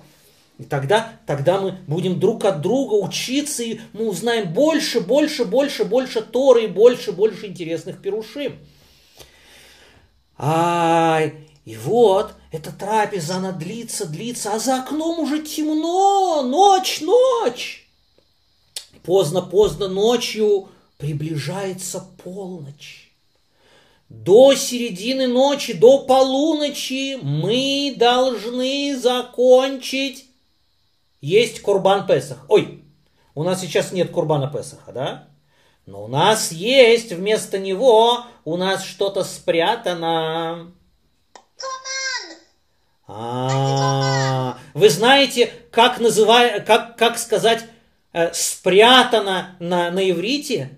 и 0.58 0.64
тогда, 0.64 1.14
тогда 1.26 1.62
мы 1.62 1.78
будем 1.88 2.20
друг 2.20 2.44
от 2.44 2.62
друга 2.62 2.96
учиться, 2.96 3.64
и 3.64 3.80
мы 3.94 4.08
узнаем 4.08 4.52
больше, 4.52 5.00
больше, 5.00 5.46
больше, 5.46 5.86
больше 5.86 6.22
Торы, 6.22 6.66
и 6.66 6.68
больше, 6.68 7.12
больше 7.12 7.48
интересных 7.48 8.02
пирушим. 8.02 8.58
Ай, 10.38 11.48
и 11.66 11.76
вот, 11.78 12.34
эта 12.52 12.72
трапеза, 12.72 13.36
она 13.36 13.52
длится, 13.52 14.06
длится, 14.06 14.54
а 14.54 14.60
за 14.60 14.80
окном 14.80 15.20
уже 15.20 15.42
темно, 15.44 16.42
ночь, 16.44 17.02
ночь. 17.02 17.87
Поздно-поздно 19.08 19.88
ночью 19.88 20.68
приближается 20.98 22.04
полночь. 22.22 23.14
До 24.10 24.54
середины 24.54 25.28
ночи, 25.28 25.72
до 25.72 26.00
полуночи 26.00 27.18
мы 27.22 27.96
должны 27.98 29.00
закончить 29.00 30.26
есть 31.22 31.62
Курбан 31.62 32.06
Песах. 32.06 32.40
Ой, 32.50 32.84
у 33.34 33.44
нас 33.44 33.62
сейчас 33.62 33.94
нет 33.94 34.12
Курбана 34.12 34.48
Песаха, 34.48 34.92
да? 34.92 35.28
Но 35.86 36.04
у 36.04 36.08
нас 36.10 36.52
есть 36.52 37.14
вместо 37.14 37.60
него, 37.60 38.26
у 38.44 38.58
нас 38.58 38.84
что-то 38.84 39.24
спрятано. 39.24 40.74
А, 43.08 44.58
вы 44.74 44.90
знаете, 44.90 45.50
как 45.72 46.02
называть, 46.02 46.66
как, 46.66 46.98
как 46.98 47.18
сказать 47.18 47.64
спрятано 48.34 49.56
на, 49.60 49.92
на 49.92 50.10
иврите? 50.10 50.78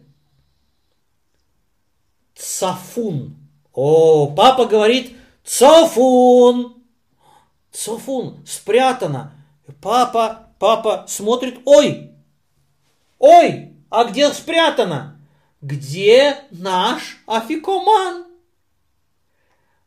Цафун. 2.36 3.36
О, 3.74 4.28
папа 4.28 4.66
говорит 4.66 5.16
цафун. 5.44 6.84
Цафун, 7.72 8.46
спрятано. 8.46 9.34
Папа, 9.82 10.50
папа 10.60 11.06
смотрит, 11.08 11.60
ой, 11.66 12.12
ой, 13.20 13.74
а 13.90 14.04
где 14.06 14.32
спрятано? 14.34 15.20
Где 15.62 16.38
наш 16.52 17.22
афикоман? 17.26 18.26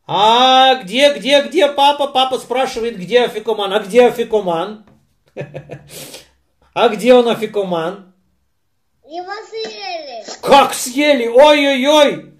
А 0.05 0.75
где, 0.83 1.13
где, 1.13 1.41
где 1.43 1.67
папа? 1.67 2.07
Папа 2.07 2.37
спрашивает, 2.37 2.97
где 2.97 3.23
афикоман? 3.23 3.73
А 3.73 3.79
где 3.79 4.07
афикоман? 4.07 4.85
А 6.73 6.89
где 6.89 7.13
он 7.13 7.27
афикоман? 7.27 8.11
Его 9.05 9.31
съели. 9.49 10.25
Как 10.41 10.73
съели? 10.73 11.27
Ой-ой-ой! 11.27 12.31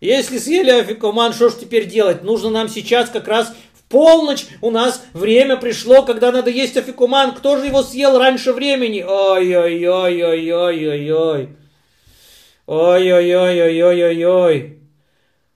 Если 0.00 0.38
съели 0.38 0.70
афикоман, 0.70 1.32
что 1.32 1.50
ж 1.50 1.54
теперь 1.60 1.86
делать? 1.86 2.24
Нужно 2.24 2.50
нам 2.50 2.68
сейчас 2.68 3.08
как 3.10 3.28
раз 3.28 3.54
в 3.74 3.84
полночь 3.84 4.46
у 4.60 4.72
нас 4.72 5.04
время 5.12 5.56
пришло, 5.56 6.02
когда 6.02 6.32
надо 6.32 6.50
есть 6.50 6.76
афикуман. 6.76 7.32
Кто 7.34 7.58
же 7.58 7.66
его 7.66 7.84
съел 7.84 8.18
раньше 8.18 8.52
времени? 8.52 9.02
Ой-ой-ой-ой-ой-ой-ой. 9.02 11.50
Ой-ой-ой-ой-ой-ой-ой. 12.66 14.80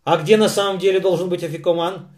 А 0.05 0.17
где 0.19 0.37
на 0.37 0.49
самом 0.49 0.79
деле 0.79 1.01
должен 1.01 1.29
быть 1.29 1.43
афикоман? 1.43 2.14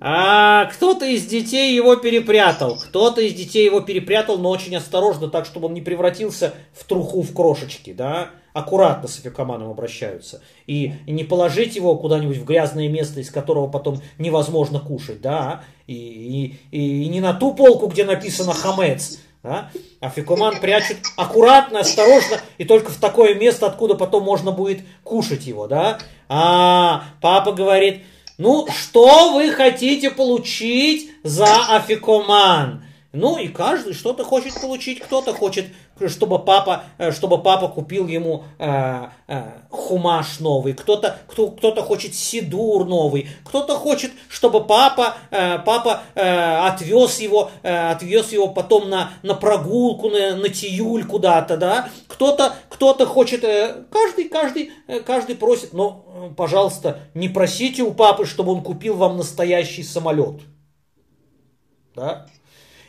А 0.00 0.66
кто-то 0.66 1.04
из 1.04 1.26
детей 1.26 1.74
его 1.74 1.96
перепрятал. 1.96 2.78
Кто-то 2.78 3.20
из 3.20 3.34
детей 3.34 3.64
его 3.64 3.80
перепрятал, 3.80 4.38
но 4.38 4.50
очень 4.50 4.76
осторожно, 4.76 5.28
так, 5.28 5.44
чтобы 5.44 5.66
он 5.66 5.74
не 5.74 5.80
превратился 5.80 6.54
в 6.72 6.84
труху 6.84 7.22
в 7.22 7.34
крошечки, 7.34 7.92
да. 7.92 8.30
Аккуратно 8.52 9.08
с 9.08 9.18
афикоманом 9.18 9.70
обращаются. 9.70 10.40
И, 10.66 10.92
и 11.06 11.12
не 11.12 11.24
положить 11.24 11.74
его 11.74 11.96
куда-нибудь 11.96 12.38
в 12.38 12.44
грязное 12.44 12.88
место, 12.88 13.20
из 13.20 13.30
которого 13.30 13.68
потом 13.68 14.00
невозможно 14.18 14.78
кушать, 14.78 15.20
да. 15.20 15.64
И, 15.86 16.58
и, 16.70 17.04
и 17.04 17.08
не 17.08 17.20
на 17.20 17.34
ту 17.34 17.54
полку, 17.54 17.88
где 17.88 18.04
написано 18.04 18.52
хамец, 18.52 19.18
да? 19.42 19.70
Афикуман 20.00 20.60
прячут 20.60 20.98
аккуратно, 21.16 21.80
осторожно, 21.80 22.38
и 22.58 22.64
только 22.64 22.90
в 22.90 22.96
такое 22.96 23.34
место, 23.34 23.66
откуда 23.66 23.94
потом 23.94 24.22
можно 24.22 24.52
будет 24.52 24.80
кушать 25.02 25.46
его, 25.46 25.66
да? 25.66 25.98
А, 26.28 27.04
папа 27.20 27.52
говорит, 27.52 28.02
ну, 28.38 28.68
что 28.70 29.32
вы 29.32 29.50
хотите 29.50 30.10
получить 30.10 31.10
за 31.24 31.74
афикоман? 31.74 32.84
Ну, 33.12 33.38
и 33.38 33.48
каждый 33.48 33.94
что-то 33.94 34.24
хочет 34.24 34.60
получить, 34.60 35.00
кто-то 35.00 35.32
хочет 35.32 35.66
чтобы 36.06 36.38
папа, 36.38 36.84
э, 36.98 37.10
чтобы 37.10 37.42
папа 37.42 37.68
купил 37.68 38.06
ему 38.06 38.44
э, 38.58 39.06
э, 39.26 39.42
хумаш 39.70 40.38
новый, 40.38 40.74
кто-то 40.74 41.18
кто, 41.26 41.50
кто 41.50 41.74
хочет 41.82 42.14
сидур 42.14 42.86
новый, 42.86 43.28
кто-то 43.44 43.74
хочет, 43.74 44.12
чтобы 44.28 44.64
папа, 44.64 45.16
э, 45.30 45.58
папа 45.58 46.02
э, 46.14 46.66
отвез, 46.68 47.18
его, 47.18 47.50
э, 47.62 47.90
отвез 47.90 48.30
его 48.30 48.48
потом 48.48 48.88
на, 48.88 49.10
на 49.22 49.34
прогулку, 49.34 50.08
на, 50.08 50.36
на 50.36 50.48
тиюль 50.48 51.04
куда-то, 51.04 51.56
да, 51.56 51.88
кто-то 52.06 52.54
кто 52.68 52.94
хочет, 53.06 53.42
э, 53.42 53.84
каждый, 53.90 54.28
каждый, 54.28 54.70
э, 54.86 55.00
каждый 55.00 55.34
просит, 55.34 55.72
но, 55.72 56.04
э, 56.06 56.34
пожалуйста, 56.36 57.00
не 57.14 57.28
просите 57.28 57.82
у 57.82 57.92
папы, 57.92 58.24
чтобы 58.24 58.52
он 58.52 58.62
купил 58.62 58.96
вам 58.96 59.16
настоящий 59.16 59.82
самолет. 59.82 60.42
Да? 61.96 62.28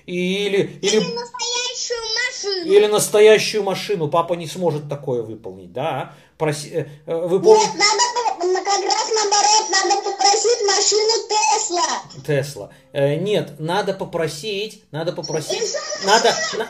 Или, 0.09 0.79
или, 0.81 0.95
или 0.95 0.99
машину. 0.99 2.65
Или 2.65 2.87
настоящую 2.87 3.63
машину. 3.63 4.07
Папа 4.07 4.33
не 4.33 4.47
сможет 4.47 4.89
такое 4.89 5.21
выполнить, 5.21 5.71
да? 5.71 6.13
Проси, 6.39 6.69
э, 6.71 6.87
э 7.05 7.27
вы 7.27 7.39
помните... 7.39 7.67
Нет, 7.67 7.77
надо, 7.77 8.63
как 8.65 8.85
раз 8.85 9.11
наоборот, 9.13 9.69
надо 9.69 10.01
попросить 10.01 10.61
машину 10.65 11.11
Тесла. 11.29 12.01
Тесла. 12.25 12.69
Э, 12.91 13.17
нет, 13.17 13.59
надо 13.59 13.93
попросить, 13.93 14.83
надо 14.91 15.11
попросить... 15.11 15.61
И 15.61 16.05
надо... 16.07 16.29
Машину, 16.29 16.63
на... 16.63 16.69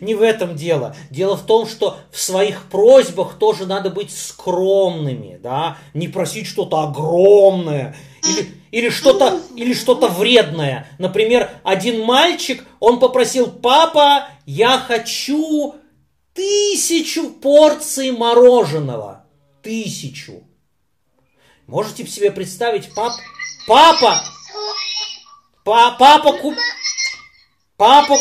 Не 0.00 0.14
в 0.14 0.22
этом 0.22 0.56
дело. 0.56 0.96
Дело 1.10 1.36
в 1.36 1.44
том, 1.44 1.66
что 1.66 1.98
в 2.10 2.18
своих 2.18 2.70
просьбах 2.70 3.38
тоже 3.38 3.66
надо 3.66 3.90
быть 3.90 4.16
скромными, 4.16 5.38
да, 5.42 5.76
не 5.92 6.08
просить 6.08 6.46
что-то 6.46 6.84
огромное 6.84 7.94
или, 8.22 8.59
или 8.70 8.88
что-то 8.88 9.40
или 9.56 9.74
что-то 9.74 10.08
вредное. 10.08 10.88
Например, 10.98 11.50
один 11.62 12.04
мальчик, 12.04 12.64
он 12.78 13.00
попросил, 13.00 13.50
папа, 13.50 14.28
я 14.46 14.78
хочу 14.78 15.76
тысячу 16.34 17.30
порций 17.30 18.10
мороженого. 18.12 19.26
Тысячу. 19.62 20.44
Можете 21.66 22.06
себе 22.06 22.32
представить, 22.32 22.92
пап, 22.94 23.12
папа, 23.66 24.20
па, 25.64 25.92
папа, 25.92 26.32
куп, 26.32 26.56
папа, 27.76 28.16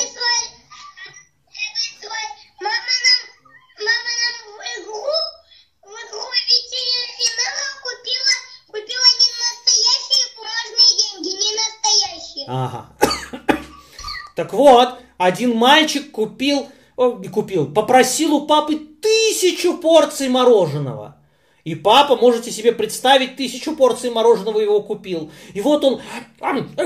Так 14.39 14.53
вот, 14.53 14.99
один 15.17 15.53
мальчик 15.57 16.11
купил, 16.11 16.69
о, 16.95 17.11
купил, 17.29 17.73
попросил 17.73 18.35
у 18.35 18.47
папы 18.47 18.77
тысячу 18.77 19.73
порций 19.79 20.29
мороженого. 20.29 21.17
И 21.65 21.75
папа, 21.75 22.15
можете 22.15 22.49
себе 22.49 22.71
представить, 22.71 23.35
тысячу 23.35 23.75
порций 23.75 24.11
мороженого 24.11 24.61
его 24.61 24.81
купил. 24.81 25.29
И 25.53 25.59
вот 25.59 25.83
он 25.83 25.99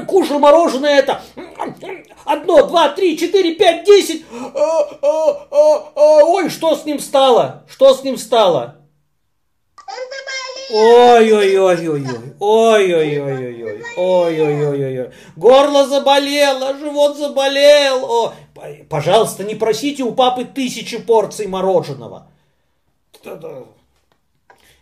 кушал 0.08 0.40
мороженое 0.40 0.98
это. 0.98 1.22
Одно, 2.26 2.66
два, 2.66 2.90
три, 2.90 3.20
четыре, 3.20 3.54
пять, 3.54 3.86
десять. 3.86 4.26
А, 4.32 4.80
а, 5.04 5.92
а, 5.96 6.24
ой, 6.24 6.50
что 6.50 6.76
с 6.76 6.86
ним 6.86 6.98
стало? 6.98 7.68
Что 7.70 7.94
с 7.94 8.04
ним 8.04 8.18
стало? 8.18 8.80
Ой-ой-ой-ой-ой. 10.74 12.34
Ой-ой-ой-ой-ой. 12.40 13.84
Ой-ой-ой-ой. 13.96 15.12
Горло 15.36 15.88
заболело, 15.88 16.76
живот 16.80 17.16
заболел. 17.16 18.04
О, 18.04 18.34
пожалуйста, 18.90 19.44
не 19.44 19.54
просите 19.54 20.02
у 20.02 20.14
папы 20.14 20.46
тысячи 20.46 20.98
порций 20.98 21.46
мороженого. 21.46 22.28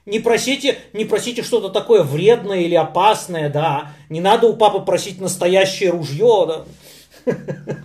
Не 0.06 0.19
просите, 0.19 0.80
не 0.93 1.04
просите 1.04 1.43
что-то 1.43 1.67
такое 1.67 2.04
вредное 2.04 2.62
или 2.62 2.75
опасное, 2.75 3.49
да. 3.49 3.91
Не 4.10 4.21
надо 4.21 4.47
у 4.47 4.56
папы 4.56 4.80
просить 4.80 5.19
настоящее 5.19 5.89
ружье, 5.89 6.65
да. 7.25 7.34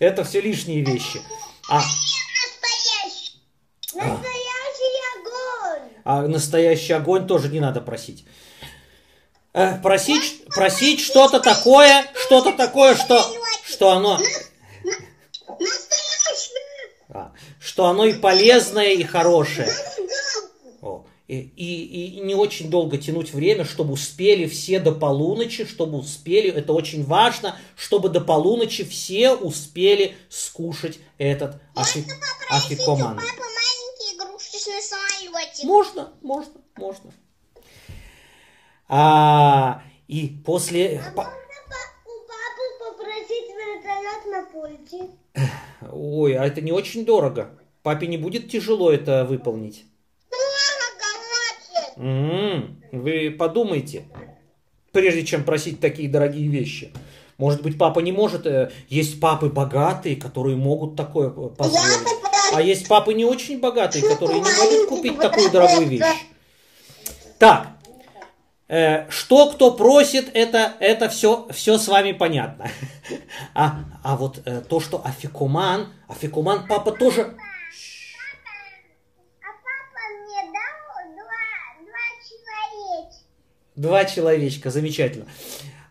Это 0.00 0.24
все 0.24 0.40
лишние 0.40 0.82
вещи. 0.84 1.20
А, 1.70 1.80
а 6.06 6.22
настоящий 6.22 6.92
огонь 6.92 7.26
тоже 7.26 7.48
не 7.48 7.58
надо 7.58 7.80
просить. 7.80 8.24
Э, 9.52 9.76
просить, 9.82 10.44
просить 10.54 11.00
что-то 11.00 11.40
такое, 11.40 12.06
что-то 12.14 12.52
такое, 12.52 12.94
что, 12.94 13.20
что 13.64 13.90
оно... 13.90 14.20
А, 17.08 17.32
что 17.58 17.86
оно 17.86 18.04
и 18.04 18.12
полезное, 18.12 18.92
и 18.92 19.02
хорошее. 19.02 19.68
О, 20.80 21.04
и, 21.26 21.40
и, 21.40 22.18
и 22.18 22.20
не 22.20 22.36
очень 22.36 22.70
долго 22.70 22.98
тянуть 22.98 23.32
время, 23.32 23.64
чтобы 23.64 23.94
успели 23.94 24.46
все 24.46 24.78
до 24.78 24.92
полуночи, 24.92 25.64
чтобы 25.64 25.98
успели, 25.98 26.52
это 26.52 26.72
очень 26.72 27.04
важно, 27.04 27.58
чтобы 27.74 28.10
до 28.10 28.20
полуночи 28.20 28.84
все 28.84 29.32
успели 29.32 30.16
скушать 30.28 30.98
этот 31.18 31.56
афи, 31.74 32.04
афикоман. 32.48 33.18
Папа 35.36 35.66
можно, 35.66 36.12
можно, 36.22 36.60
можно. 36.76 37.12
А, 38.88 39.82
и 40.08 40.28
после... 40.44 40.98
А 40.98 41.10
можно 41.10 41.30
у 42.06 42.26
папы 42.26 42.96
попросить 42.96 43.50
вертолет 43.50 44.24
на 44.30 44.44
пульте? 44.50 45.10
Ой, 45.92 46.34
а 46.36 46.46
это 46.46 46.62
не 46.62 46.72
очень 46.72 47.04
дорого. 47.04 47.50
Папе 47.82 48.06
не 48.06 48.16
будет 48.16 48.50
тяжело 48.50 48.90
это 48.90 49.26
выполнить. 49.26 49.84
М-м, 51.96 52.82
вы 52.92 53.30
подумайте, 53.30 54.04
прежде 54.92 55.24
чем 55.24 55.44
просить 55.44 55.80
такие 55.80 56.08
дорогие 56.08 56.48
вещи. 56.48 56.92
Может 57.36 57.62
быть, 57.62 57.76
папа 57.76 58.00
не 58.00 58.12
может. 58.12 58.46
Э, 58.46 58.70
есть 58.88 59.20
папы 59.20 59.50
богатые, 59.50 60.16
которые 60.16 60.56
могут 60.56 60.96
такое 60.96 61.28
э, 61.28 61.48
позволить. 61.50 62.15
А 62.56 62.62
есть 62.62 62.88
папы 62.88 63.12
не 63.12 63.26
очень 63.26 63.60
богатые, 63.60 64.08
которые 64.08 64.40
не 64.40 64.50
могут 64.50 64.88
купить 64.88 65.18
такую 65.18 65.50
дорогую 65.50 65.86
вещь. 65.86 66.26
Так, 67.38 67.68
э, 68.68 69.10
что 69.10 69.50
кто 69.50 69.72
просит, 69.72 70.30
это, 70.32 70.72
это 70.80 71.10
все, 71.10 71.46
все 71.50 71.76
с 71.76 71.86
вами 71.86 72.12
понятно. 72.12 72.70
А, 73.54 73.84
а 74.02 74.16
вот 74.16 74.40
э, 74.46 74.62
то, 74.62 74.80
что 74.80 75.02
афикуман, 75.04 75.92
афикуман 76.08 76.66
папа 76.66 76.92
тоже... 76.92 77.36
Два 83.76 84.06
человечка, 84.06 84.70
замечательно. 84.70 85.26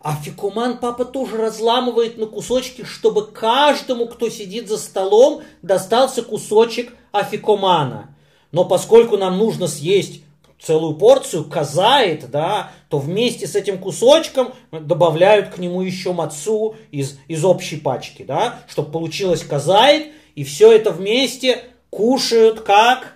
А 0.06 0.16
фикуман 0.16 0.78
папа 0.78 1.04
тоже 1.04 1.36
разламывает 1.36 2.20
на 2.20 2.28
кусочки, 2.28 2.84
чтобы 2.84 3.26
каждому, 3.26 4.06
кто 4.06 4.30
сидит 4.30 4.70
за 4.70 4.78
столом, 4.78 5.42
достался 5.64 6.22
кусочек 6.22 6.94
афикумана. 7.12 8.16
Но 8.52 8.66
поскольку 8.66 9.18
нам 9.18 9.40
нужно 9.40 9.66
съесть 9.68 10.22
целую 10.60 10.94
порцию 10.94 11.46
казает, 11.46 12.30
да, 12.30 12.70
то 12.88 13.00
вместе 13.00 13.48
с 13.48 13.56
этим 13.56 13.80
кусочком 13.80 14.54
добавляют 14.72 15.50
к 15.50 15.58
нему 15.58 15.82
еще 15.82 16.14
мацу 16.14 16.76
из, 16.92 17.18
из 17.28 17.44
общей 17.44 17.78
пачки, 17.78 18.22
да, 18.22 18.60
чтобы 18.68 18.92
получилось 18.92 19.44
казает, 19.44 20.14
и 20.36 20.44
все 20.44 20.72
это 20.72 20.92
вместе 20.92 21.64
кушают 21.90 22.60
как 22.60 23.16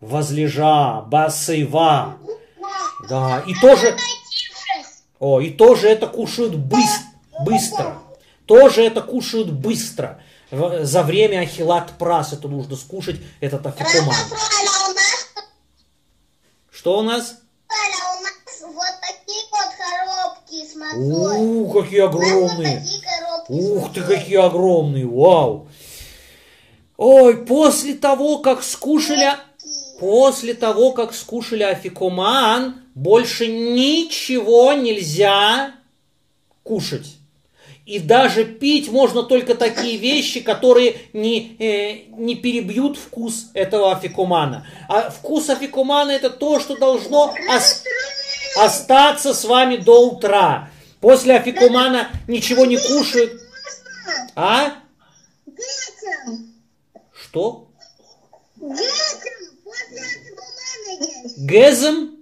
возлежа, 0.00 1.00
басыва. 1.00 2.18
Да, 3.08 3.42
и 3.46 3.54
тоже, 3.54 3.96
о, 5.18 5.40
и 5.40 5.50
тоже 5.50 5.88
это 5.88 6.06
кушают 6.06 6.54
быстро, 6.54 7.06
быстро. 7.44 7.98
Тоже 8.46 8.82
это 8.82 9.00
кушают 9.00 9.50
быстро. 9.50 10.20
За 10.50 11.02
время 11.02 11.40
ахилат 11.40 11.92
прас 11.98 12.32
это 12.32 12.48
нужно 12.48 12.76
скушать, 12.76 13.16
этот 13.40 13.66
афикоман. 13.66 14.14
Что 16.70 16.98
у 16.98 17.02
нас? 17.02 17.36
вот 18.66 18.86
такие 19.00 19.44
вот 19.50 19.68
коробки. 19.78 21.62
Ух, 21.62 21.82
какие 21.82 22.00
огромные. 22.00 22.84
Ух 23.48 23.92
ты, 23.92 24.02
какие 24.02 24.38
огромные, 24.38 25.06
вау. 25.06 25.68
Ой, 26.96 27.44
после 27.44 27.94
того, 27.94 28.38
как 28.38 28.62
скушали, 28.62 29.36
после 29.98 30.54
того, 30.54 30.92
как 30.92 31.14
скушали 31.14 31.62
афикоман, 31.62 32.83
больше 32.94 33.46
ничего 33.46 34.72
нельзя 34.72 35.74
кушать. 36.62 37.16
И 37.86 37.98
даже 37.98 38.46
пить 38.46 38.88
можно 38.88 39.22
только 39.22 39.54
такие 39.54 39.98
вещи, 39.98 40.40
которые 40.40 40.96
не, 41.12 41.54
э, 41.58 42.04
не 42.16 42.34
перебьют 42.34 42.96
вкус 42.96 43.50
этого 43.52 43.92
афикумана. 43.92 44.66
А 44.88 45.10
вкус 45.10 45.50
афикумана 45.50 46.10
это 46.12 46.30
то, 46.30 46.60
что 46.60 46.76
должно 46.76 47.34
ос- 47.54 47.84
остаться 48.56 49.34
с 49.34 49.44
вами 49.44 49.76
до 49.76 50.08
утра. 50.08 50.70
После 51.00 51.34
афикумана 51.36 52.08
ничего 52.26 52.64
не 52.64 52.78
кушают. 52.78 53.38
А? 54.34 54.72
Что? 57.12 57.68
детям, 58.56 59.58
после 59.62 60.00
афикумана 60.00 61.22
есть. 61.24 61.38
Гезем? 61.38 62.16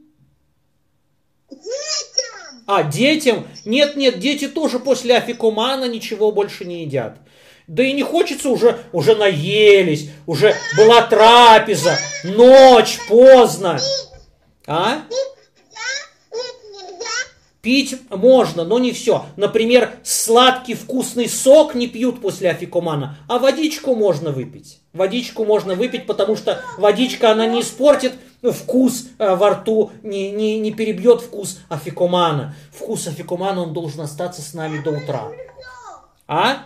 Детям. 1.50 2.51
А, 2.66 2.82
детям? 2.82 3.46
Нет, 3.64 3.96
нет, 3.96 4.18
дети 4.18 4.48
тоже 4.48 4.78
после 4.78 5.16
афикумана 5.16 5.86
ничего 5.86 6.32
больше 6.32 6.64
не 6.64 6.82
едят. 6.82 7.18
Да 7.66 7.82
и 7.82 7.92
не 7.92 8.02
хочется 8.02 8.48
уже, 8.48 8.78
уже 8.92 9.14
наелись, 9.14 10.10
уже 10.26 10.54
была 10.76 11.02
трапеза, 11.02 11.96
ночь, 12.24 12.98
поздно. 13.08 13.80
А? 14.66 15.02
Пить 17.62 17.96
можно, 18.10 18.64
но 18.64 18.80
не 18.80 18.90
все. 18.90 19.26
Например, 19.36 19.94
сладкий 20.02 20.74
вкусный 20.74 21.28
сок 21.28 21.76
не 21.76 21.86
пьют 21.86 22.20
после 22.20 22.50
афикумана, 22.50 23.18
а 23.28 23.38
водичку 23.38 23.94
можно 23.94 24.32
выпить. 24.32 24.80
Водичку 24.92 25.44
можно 25.44 25.76
выпить, 25.76 26.06
потому 26.06 26.36
что 26.36 26.60
водичка, 26.76 27.30
она 27.30 27.46
не 27.46 27.60
испортит 27.60 28.14
вкус 28.50 29.08
э, 29.18 29.34
во 29.34 29.50
рту, 29.50 29.92
не, 30.02 30.30
не, 30.32 30.58
не 30.58 30.72
перебьет 30.72 31.20
вкус 31.20 31.60
афикумана. 31.68 32.54
Вкус 32.72 33.06
афикумана, 33.06 33.62
он 33.62 33.72
должен 33.72 34.00
остаться 34.00 34.42
с 34.42 34.54
нами 34.54 34.82
до 34.82 34.90
утра. 34.90 35.28
А? 36.26 36.64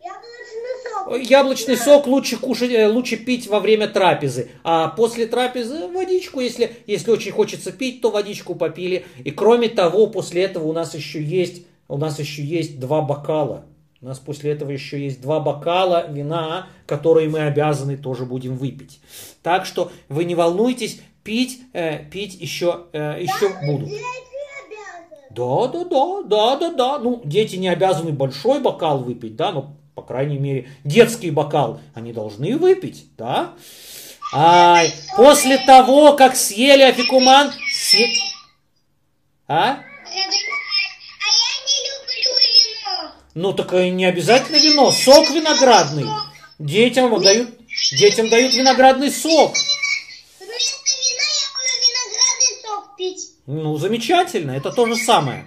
Яблочный 0.00 0.82
сок. 0.82 1.30
Яблочный 1.30 1.76
сок 1.76 2.06
лучше 2.06 2.38
кушать, 2.38 2.70
э, 2.72 2.88
лучше 2.88 3.16
пить 3.16 3.46
во 3.46 3.60
время 3.60 3.88
трапезы, 3.88 4.50
а 4.64 4.88
после 4.88 5.26
трапезы 5.26 5.88
водичку, 5.88 6.40
если, 6.40 6.76
если 6.86 7.10
очень 7.10 7.32
хочется 7.32 7.72
пить, 7.72 8.00
то 8.00 8.10
водичку 8.10 8.54
попили. 8.54 9.04
И 9.24 9.30
кроме 9.30 9.68
того, 9.68 10.06
после 10.06 10.44
этого 10.44 10.66
у 10.66 10.72
нас 10.72 10.94
еще 10.94 11.22
есть, 11.22 11.66
у 11.88 11.98
нас 11.98 12.18
еще 12.18 12.42
есть 12.42 12.80
два 12.80 13.02
бокала. 13.02 13.66
У 14.00 14.06
нас 14.06 14.20
после 14.20 14.52
этого 14.52 14.70
еще 14.70 15.02
есть 15.02 15.20
два 15.20 15.40
бокала 15.40 16.08
вина, 16.08 16.68
которые 16.86 17.28
мы 17.28 17.40
обязаны 17.40 17.96
тоже 17.96 18.26
будем 18.26 18.56
выпить. 18.56 19.00
Так 19.42 19.66
что 19.66 19.90
вы 20.08 20.24
не 20.24 20.36
волнуйтесь, 20.36 21.00
пить, 21.24 21.60
э, 21.72 22.04
пить 22.04 22.40
еще, 22.40 22.84
э, 22.92 23.18
еще 23.20 23.48
будут. 23.66 23.88
Дети 23.88 24.04
обязаны. 24.64 25.26
Да, 25.30 25.66
да, 25.66 25.84
да, 25.84 26.22
да, 26.22 26.56
да, 26.56 26.72
да. 26.74 26.98
Ну, 27.00 27.20
дети 27.24 27.56
не 27.56 27.68
обязаны 27.68 28.12
большой 28.12 28.60
бокал 28.60 28.98
выпить, 28.98 29.34
да, 29.34 29.50
но, 29.50 29.74
по 29.96 30.02
крайней 30.02 30.38
мере, 30.38 30.68
детский 30.84 31.32
бокал 31.32 31.80
они 31.94 32.12
должны 32.12 32.56
выпить, 32.56 33.06
да. 33.16 33.54
Ай, 34.32 34.92
после 35.16 35.58
того, 35.58 36.12
как 36.12 36.36
съели 36.36 36.82
афикуман, 36.82 37.50
А? 39.48 39.80
А 39.80 39.80
Ну, 43.40 43.52
так 43.52 43.72
и 43.72 43.90
не 43.90 44.04
обязательно 44.04 44.56
вино, 44.56 44.90
сок 44.90 45.30
виноградный. 45.30 46.06
Детям 46.58 47.22
дают, 47.22 47.50
детям 47.92 48.28
дают 48.28 48.52
виноградный 48.52 49.12
сок. 49.12 49.54
Ну, 53.46 53.78
замечательно, 53.78 54.50
это 54.50 54.72
то 54.72 54.86
же 54.86 54.96
самое. 54.96 55.46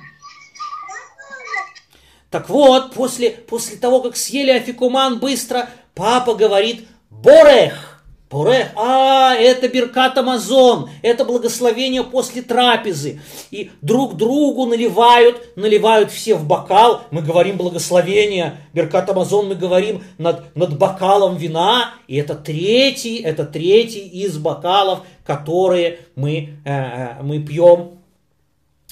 Так 2.30 2.47
вот, 2.47 2.93
после, 2.93 3.32
после 3.32 3.75
того, 3.75 4.01
как 4.01 4.15
съели 4.15 4.51
афикуман 4.51 5.19
быстро, 5.19 5.69
папа 5.93 6.34
говорит 6.34 6.88
«Борех!» 7.10 7.90
Борех, 8.32 8.70
а, 8.78 9.36
это 9.36 9.67
Беркат 9.67 10.17
Амазон, 10.17 10.89
это 11.02 11.26
благословение 11.26 12.04
после 12.04 12.41
трапезы. 12.41 13.20
И 13.52 13.72
друг 13.82 14.15
другу 14.15 14.65
наливают, 14.65 15.58
наливают 15.58 16.12
все 16.12 16.36
в 16.36 16.48
бокал. 16.48 17.02
Мы 17.12 17.22
говорим 17.22 17.58
благословение, 17.58 18.58
Беркат 18.74 19.10
Амазон 19.10 19.50
мы 19.50 19.56
говорим 19.56 20.04
над, 20.17 20.56
над 20.56 20.78
бокалом 20.78 21.36
вина. 21.36 21.91
И 22.08 22.15
это 22.15 22.36
третий, 22.36 23.17
это 23.17 23.46
третий 23.46 24.08
из 24.08 24.38
бокалов, 24.38 25.02
которые 25.26 26.00
мы, 26.15 26.58
э, 26.63 26.72
э, 26.72 27.22
мы 27.22 27.39
пьем 27.39 28.00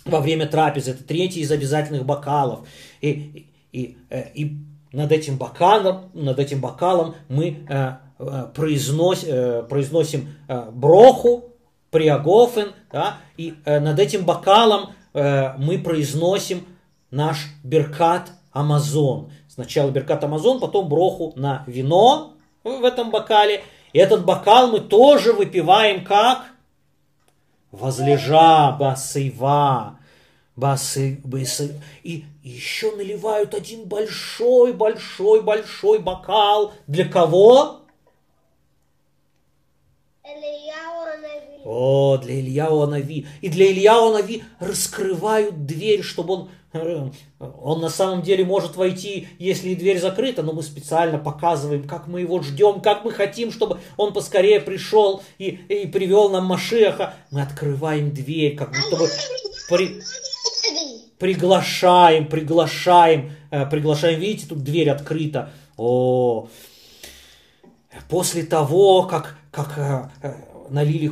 во 0.03 0.19
время 0.19 0.47
трапезы. 0.47 0.91
Это 0.91 1.03
третий 1.05 1.39
из 1.39 1.51
обязательных 1.51 2.05
бокалов. 2.05 2.67
И, 2.99 3.45
и, 3.71 3.97
э, 4.09 4.31
и 4.33 4.57
над 4.91 5.13
этим 5.13 5.37
бокалом, 5.37 6.09
над 6.13 6.39
этим 6.39 6.59
бокалом 6.59 7.15
мы 7.29 7.65
э, 7.69 7.93
произнос, 8.53 9.23
э, 9.25 9.63
произносим 9.69 10.35
э, 10.47 10.69
броху, 10.71 11.45
приагофен, 11.89 12.73
да, 12.91 13.17
и 13.37 13.55
э, 13.65 13.79
над 13.79 13.99
этим 13.99 14.25
бокалом 14.25 14.91
э, 15.13 15.53
мы 15.57 15.79
произносим 15.79 16.65
наш 17.11 17.47
беркат 17.63 18.31
Амазон. 18.51 19.31
Сначала 19.47 19.89
беркат 19.89 20.23
Амазон, 20.23 20.59
потом 20.59 20.89
броху 20.89 21.33
на 21.35 21.63
вино 21.65 22.33
в 22.63 22.83
этом 22.83 23.09
бокале. 23.09 23.63
И 23.93 23.99
этот 23.99 24.25
бокал 24.25 24.67
мы 24.67 24.81
тоже 24.81 25.33
выпиваем 25.33 26.03
как 26.03 26.45
возлежа 27.71 28.71
басыва. 28.73 29.95
Басы, 30.55 31.21
басы. 31.23 31.81
И 32.03 32.25
еще 32.43 32.93
наливают 32.97 33.53
один 33.53 33.85
большой, 33.85 34.73
большой, 34.73 35.41
большой 35.41 35.99
бокал. 35.99 36.73
Для 36.85 37.05
кого? 37.05 37.79
Ильяу 40.25 41.21
Нави. 41.21 41.58
О, 41.71 42.17
для 42.17 42.39
Ильяу 42.39 42.87
Нави. 42.87 43.27
И 43.41 43.49
для 43.49 43.71
Ильяу 43.71 44.11
Нави 44.11 44.43
раскрывают 44.59 45.67
дверь, 45.67 46.01
чтобы 46.01 46.33
он... 46.33 46.49
э, 46.73 47.09
Он 47.39 47.79
на 47.79 47.89
самом 47.89 48.23
деле 48.23 48.43
может 48.43 48.75
войти, 48.75 49.27
если 49.37 49.75
дверь 49.75 49.99
закрыта, 49.99 50.41
но 50.41 50.51
мы 50.53 50.63
специально 50.63 51.19
показываем, 51.19 51.87
как 51.87 52.07
мы 52.07 52.21
его 52.21 52.41
ждем, 52.41 52.81
как 52.81 53.05
мы 53.05 53.11
хотим, 53.11 53.51
чтобы 53.51 53.77
он 53.97 54.13
поскорее 54.13 54.59
пришел 54.61 55.21
и, 55.37 55.59
и 55.69 55.85
привел 55.85 56.29
нам 56.29 56.45
Машеха. 56.45 57.13
Мы 57.29 57.43
открываем 57.43 58.11
дверь, 58.15 58.55
как 58.55 58.69
будто 58.71 58.95
бы 58.97 59.07
при- 59.69 60.01
приглашаем, 61.19 62.27
приглашаем, 62.27 63.31
э, 63.51 63.65
приглашаем. 63.67 64.19
Видите, 64.19 64.47
тут 64.47 64.63
дверь 64.63 64.89
открыта. 64.89 65.51
О, 65.77 66.47
после 68.09 68.41
того, 68.43 69.03
как, 69.03 69.37
как 69.51 69.77
э, 69.77 70.33
налили 70.69 71.07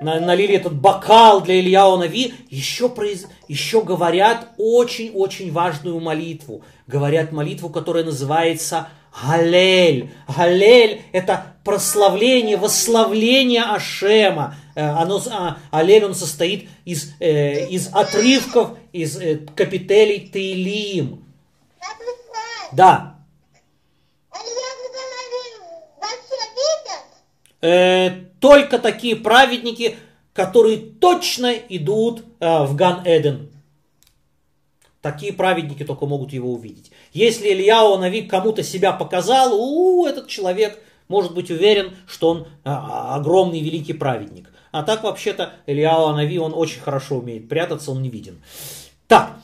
на- 0.00 0.18
налили 0.20 0.54
этот 0.54 0.74
бокал 0.74 1.42
для 1.42 1.60
Ильяу 1.60 1.96
Нави, 1.98 2.34
еще, 2.48 2.88
произ- 2.88 3.26
еще 3.48 3.82
говорят 3.82 4.48
очень-очень 4.56 5.52
важную 5.52 6.00
молитву. 6.00 6.62
Говорят 6.86 7.32
молитву, 7.32 7.68
которая 7.68 8.04
называется 8.04 8.88
Галель. 9.22 10.10
Галель– 10.34 11.02
это 11.12 11.54
прославление, 11.64 12.56
восславление 12.56 13.62
Ашема. 13.62 14.54
Э, 14.74 14.88
Оно, 14.88 15.20
а, 15.30 15.58
Алель, 15.70 16.04
он 16.04 16.14
состоит 16.14 16.68
из, 16.84 17.12
э, 17.20 17.66
из 17.68 17.88
отрывков, 17.92 18.78
из 18.92 19.16
э, 19.18 19.36
капителей 19.54 20.28
Тейлим. 20.32 21.24
Да, 22.72 23.16
Илья 24.32 24.70
Нави 24.94 25.44
вообще 26.00 26.40
видят? 26.54 27.04
Э, 27.60 28.10
только 28.40 28.78
такие 28.78 29.16
праведники, 29.16 29.96
которые 30.32 30.78
точно 30.78 31.52
идут 31.52 32.24
э, 32.40 32.64
в 32.64 32.74
Ган-Эден. 32.74 33.50
Такие 35.02 35.32
праведники 35.32 35.84
только 35.84 36.06
могут 36.06 36.32
его 36.32 36.52
увидеть. 36.52 36.90
Если 37.12 37.48
Ильяу 37.48 37.96
Нави 37.96 38.22
кому-то 38.22 38.62
себя 38.62 38.92
показал, 38.92 39.54
у, 39.54 40.06
этот 40.06 40.28
человек 40.28 40.78
может 41.08 41.34
быть 41.34 41.50
уверен, 41.50 41.96
что 42.06 42.30
он 42.30 42.46
а, 42.64 43.16
огромный 43.16 43.60
великий 43.60 43.94
праведник. 43.94 44.52
А 44.72 44.82
так 44.82 45.02
вообще-то 45.02 45.54
Ильяу 45.66 46.12
Нави, 46.14 46.38
он 46.38 46.52
очень 46.54 46.80
хорошо 46.80 47.16
умеет 47.16 47.48
прятаться, 47.48 47.90
он 47.90 48.02
не 48.02 48.10
виден. 48.10 48.42
Так 49.08 49.40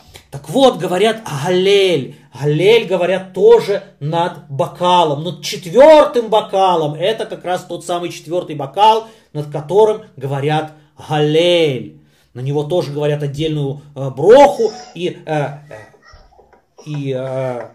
вот, 0.56 0.78
говорят 0.78 1.22
Галель. 1.44 2.16
Галель 2.32 2.86
говорят 2.86 3.34
тоже 3.34 3.82
над 4.00 4.48
бокалом, 4.48 5.22
над 5.22 5.42
четвертым 5.42 6.28
бокалом. 6.28 6.94
Это 6.94 7.26
как 7.26 7.44
раз 7.44 7.66
тот 7.66 7.84
самый 7.84 8.08
четвертый 8.08 8.56
бокал, 8.56 9.06
над 9.34 9.52
которым 9.52 10.04
говорят 10.16 10.72
Галель. 10.96 12.00
На 12.32 12.40
него 12.40 12.64
тоже 12.64 12.90
говорят 12.90 13.22
отдельную 13.22 13.82
э, 13.94 14.08
броху 14.08 14.72
и, 14.94 15.18
э, 15.26 15.58
и, 16.86 17.12
э, 17.14 17.68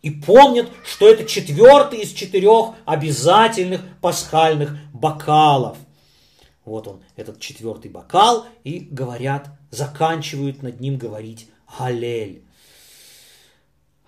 и 0.00 0.10
помнят, 0.10 0.70
что 0.82 1.06
это 1.06 1.26
четвертый 1.26 1.98
из 1.98 2.12
четырех 2.12 2.70
обязательных 2.86 3.82
пасхальных 4.00 4.78
бокалов. 4.94 5.76
Вот 6.64 6.88
он, 6.88 7.02
этот 7.16 7.38
четвертый 7.38 7.90
бокал, 7.90 8.46
и 8.64 8.78
говорят, 8.90 9.50
заканчивают 9.70 10.62
над 10.62 10.80
ним 10.80 10.96
говорить 10.96 11.50
Галель. 11.78 12.42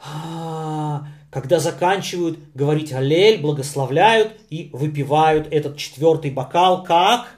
А, 0.00 1.06
когда 1.30 1.60
заканчивают 1.60 2.38
говорить 2.54 2.92
Галель, 2.92 3.40
благословляют 3.40 4.40
и 4.50 4.70
выпивают 4.72 5.48
этот 5.50 5.76
четвертый 5.76 6.30
бокал 6.30 6.84
как? 6.84 7.28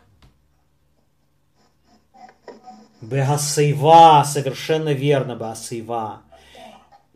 Беасейва, 3.01 4.25
совершенно 4.27 4.91
верно, 4.91 5.35
Беасейва. 5.35 6.23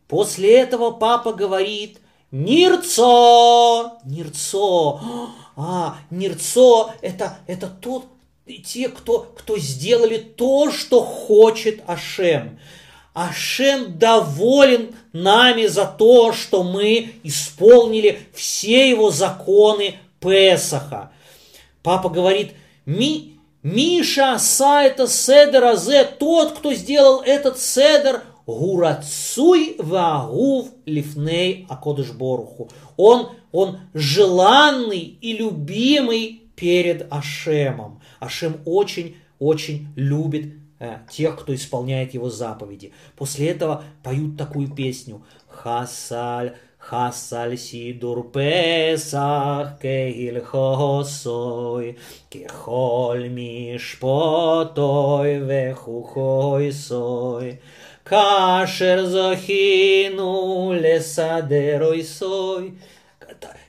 После 0.09 0.61
этого 0.61 0.93
папа 0.93 1.33
говорит, 1.33 1.99
Нирцо, 2.31 3.99
Нирцо, 4.05 5.01
а, 5.57 5.99
Нирцо, 6.11 6.91
это, 7.01 7.39
это 7.47 7.69
тот, 7.69 8.07
те, 8.65 8.89
кто, 8.89 9.21
кто 9.37 9.59
сделали 9.59 10.19
то, 10.19 10.71
что 10.73 11.03
хочет 11.03 11.83
Ашем. 11.87 12.59
Ашем 13.15 13.97
доволен 13.97 14.97
нами 15.13 15.67
за 15.67 15.87
то, 15.87 16.33
что 16.33 16.65
мы 16.65 17.13
исполнили 17.23 18.19
все 18.35 18.91
его 18.91 19.13
законы 19.13 19.95
Песаха. 20.19 21.13
Папа 21.85 22.09
говорит, 22.09 22.55
ми, 22.87 23.39
Миша 23.63 24.37
это 24.59 25.07
седер 25.07 25.65
азе, 25.65 26.05
тот, 26.05 26.59
кто 26.59 26.75
сделал 26.75 27.23
этот 27.23 27.61
седер, 27.61 28.25
гурацуй 28.47 29.77
вагув 29.79 30.71
лифней 30.85 31.67
акодыш 31.69 32.11
боруху. 32.11 32.69
Он, 32.97 33.29
он 33.53 33.79
желанный 33.95 35.17
и 35.21 35.37
любимый 35.37 36.43
перед 36.57 37.13
Ашемом. 37.13 38.03
Ашем 38.19 38.61
очень-очень 38.65 39.87
любит 39.95 40.64
Э, 40.85 40.99
тех, 41.11 41.41
кто 41.41 41.55
исполняет 41.55 42.13
его 42.13 42.29
заповеди. 42.29 42.93
После 43.17 43.49
этого 43.49 43.85
поют 44.03 44.37
такую 44.37 44.69
песню 44.69 45.25
«Хасаль, 45.49 46.57
Хасаль 46.77 47.57
сидур 47.57 48.31
песах 48.31 49.79
кегильхосой, 49.81 50.39
кехоль 52.29 53.31
мишпотой 53.31 53.79
вехухойсой». 55.39 56.43
Кашер 58.03 59.07
захину 59.07 60.75
лесадерой 60.75 62.05
сой. 62.05 62.79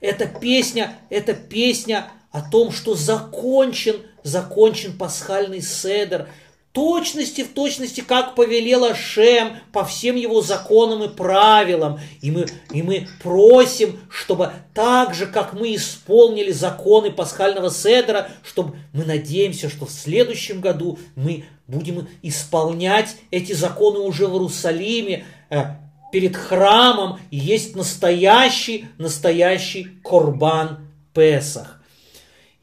Это 0.01 0.27
песня, 0.27 0.97
это 1.09 1.33
песня 1.33 2.07
о 2.31 2.41
том, 2.41 2.73
что 2.73 2.95
закончен, 2.95 4.01
закончен 4.23 4.97
пасхальный 4.97 5.61
седер– 5.61 6.27
точности 6.75 7.41
в 7.41 7.53
точности, 7.53 8.01
как 8.01 8.35
повелел 8.35 8.93
Шем 8.93 9.53
по 9.71 9.85
всем 9.85 10.17
его 10.17 10.41
законам 10.41 11.03
и 11.03 11.07
правилам. 11.07 11.99
И 12.21 12.29
мы, 12.29 12.45
и 12.71 12.83
мы 12.83 13.07
просим, 13.23 13.97
чтобы 14.09 14.51
так 14.73 15.15
же, 15.15 15.25
как 15.25 15.53
мы 15.53 15.73
исполнили 15.73 16.51
законы 16.51 17.11
пасхального 17.11 17.71
седра, 17.71 18.29
чтобы 18.43 18.75
мы 18.93 19.05
надеемся, 19.05 19.69
что 19.69 19.85
в 19.85 19.91
следующем 19.91 20.59
году 20.59 20.99
мы 21.15 21.45
будем 21.65 22.09
исполнять 22.21 23.15
эти 23.31 23.53
законы 23.53 23.99
уже 23.99 24.27
в 24.27 24.33
Иерусалиме, 24.33 25.25
э, 25.49 25.63
перед 26.11 26.35
храмом, 26.35 27.19
и 27.31 27.37
есть 27.37 27.75
настоящий, 27.75 28.87
настоящий 28.97 29.87
Корбан 30.03 30.89
Песах. 31.13 31.74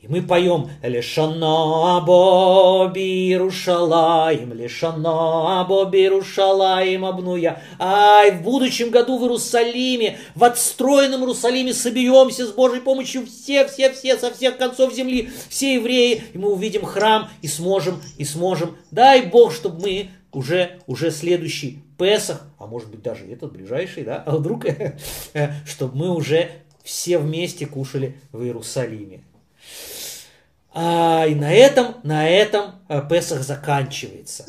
И 0.02 0.08
мы 0.08 0.20
поем 0.20 0.68
«Лешана 0.82 1.98
або 1.98 2.90
бирушалаем, 2.92 4.52
лешана 4.52 5.60
або 5.60 5.84
бирушалаем 5.84 7.04
обнуя». 7.04 7.62
Ай, 7.78 8.32
в 8.32 8.42
будущем 8.42 8.90
году 8.90 9.16
в 9.16 9.22
Иерусалиме, 9.22 10.18
в 10.34 10.42
отстроенном 10.42 11.20
Иерусалиме 11.20 11.72
соберемся 11.72 12.48
с 12.48 12.50
Божьей 12.50 12.80
помощью 12.80 13.24
все, 13.26 13.64
все, 13.68 13.92
все, 13.92 14.18
со 14.18 14.34
всех 14.34 14.58
концов 14.58 14.92
земли, 14.92 15.30
все 15.48 15.74
евреи, 15.74 16.24
и 16.32 16.38
мы 16.38 16.50
увидим 16.50 16.84
храм 16.84 17.28
и 17.40 17.46
сможем, 17.46 18.02
и 18.18 18.24
сможем. 18.24 18.76
Дай 18.90 19.22
Бог, 19.22 19.52
чтобы 19.52 19.82
мы 19.82 20.08
уже, 20.32 20.80
уже 20.88 21.12
следующий 21.12 21.78
Песах, 21.96 22.44
а 22.58 22.66
может 22.66 22.90
быть 22.90 23.02
даже 23.02 23.24
этот 23.26 23.52
ближайший, 23.52 24.02
да, 24.02 24.20
а 24.26 24.34
вдруг, 24.34 24.66
чтобы 25.64 25.96
мы 25.96 26.12
уже 26.12 26.50
все 26.82 27.18
вместе 27.18 27.66
кушали 27.66 28.16
в 28.32 28.42
Иерусалиме. 28.42 29.22
А, 30.74 31.26
и 31.26 31.34
на 31.34 31.52
этом, 31.52 31.96
на 32.02 32.28
этом 32.28 32.72
э, 32.88 33.02
Песах 33.08 33.42
заканчивается. 33.42 34.46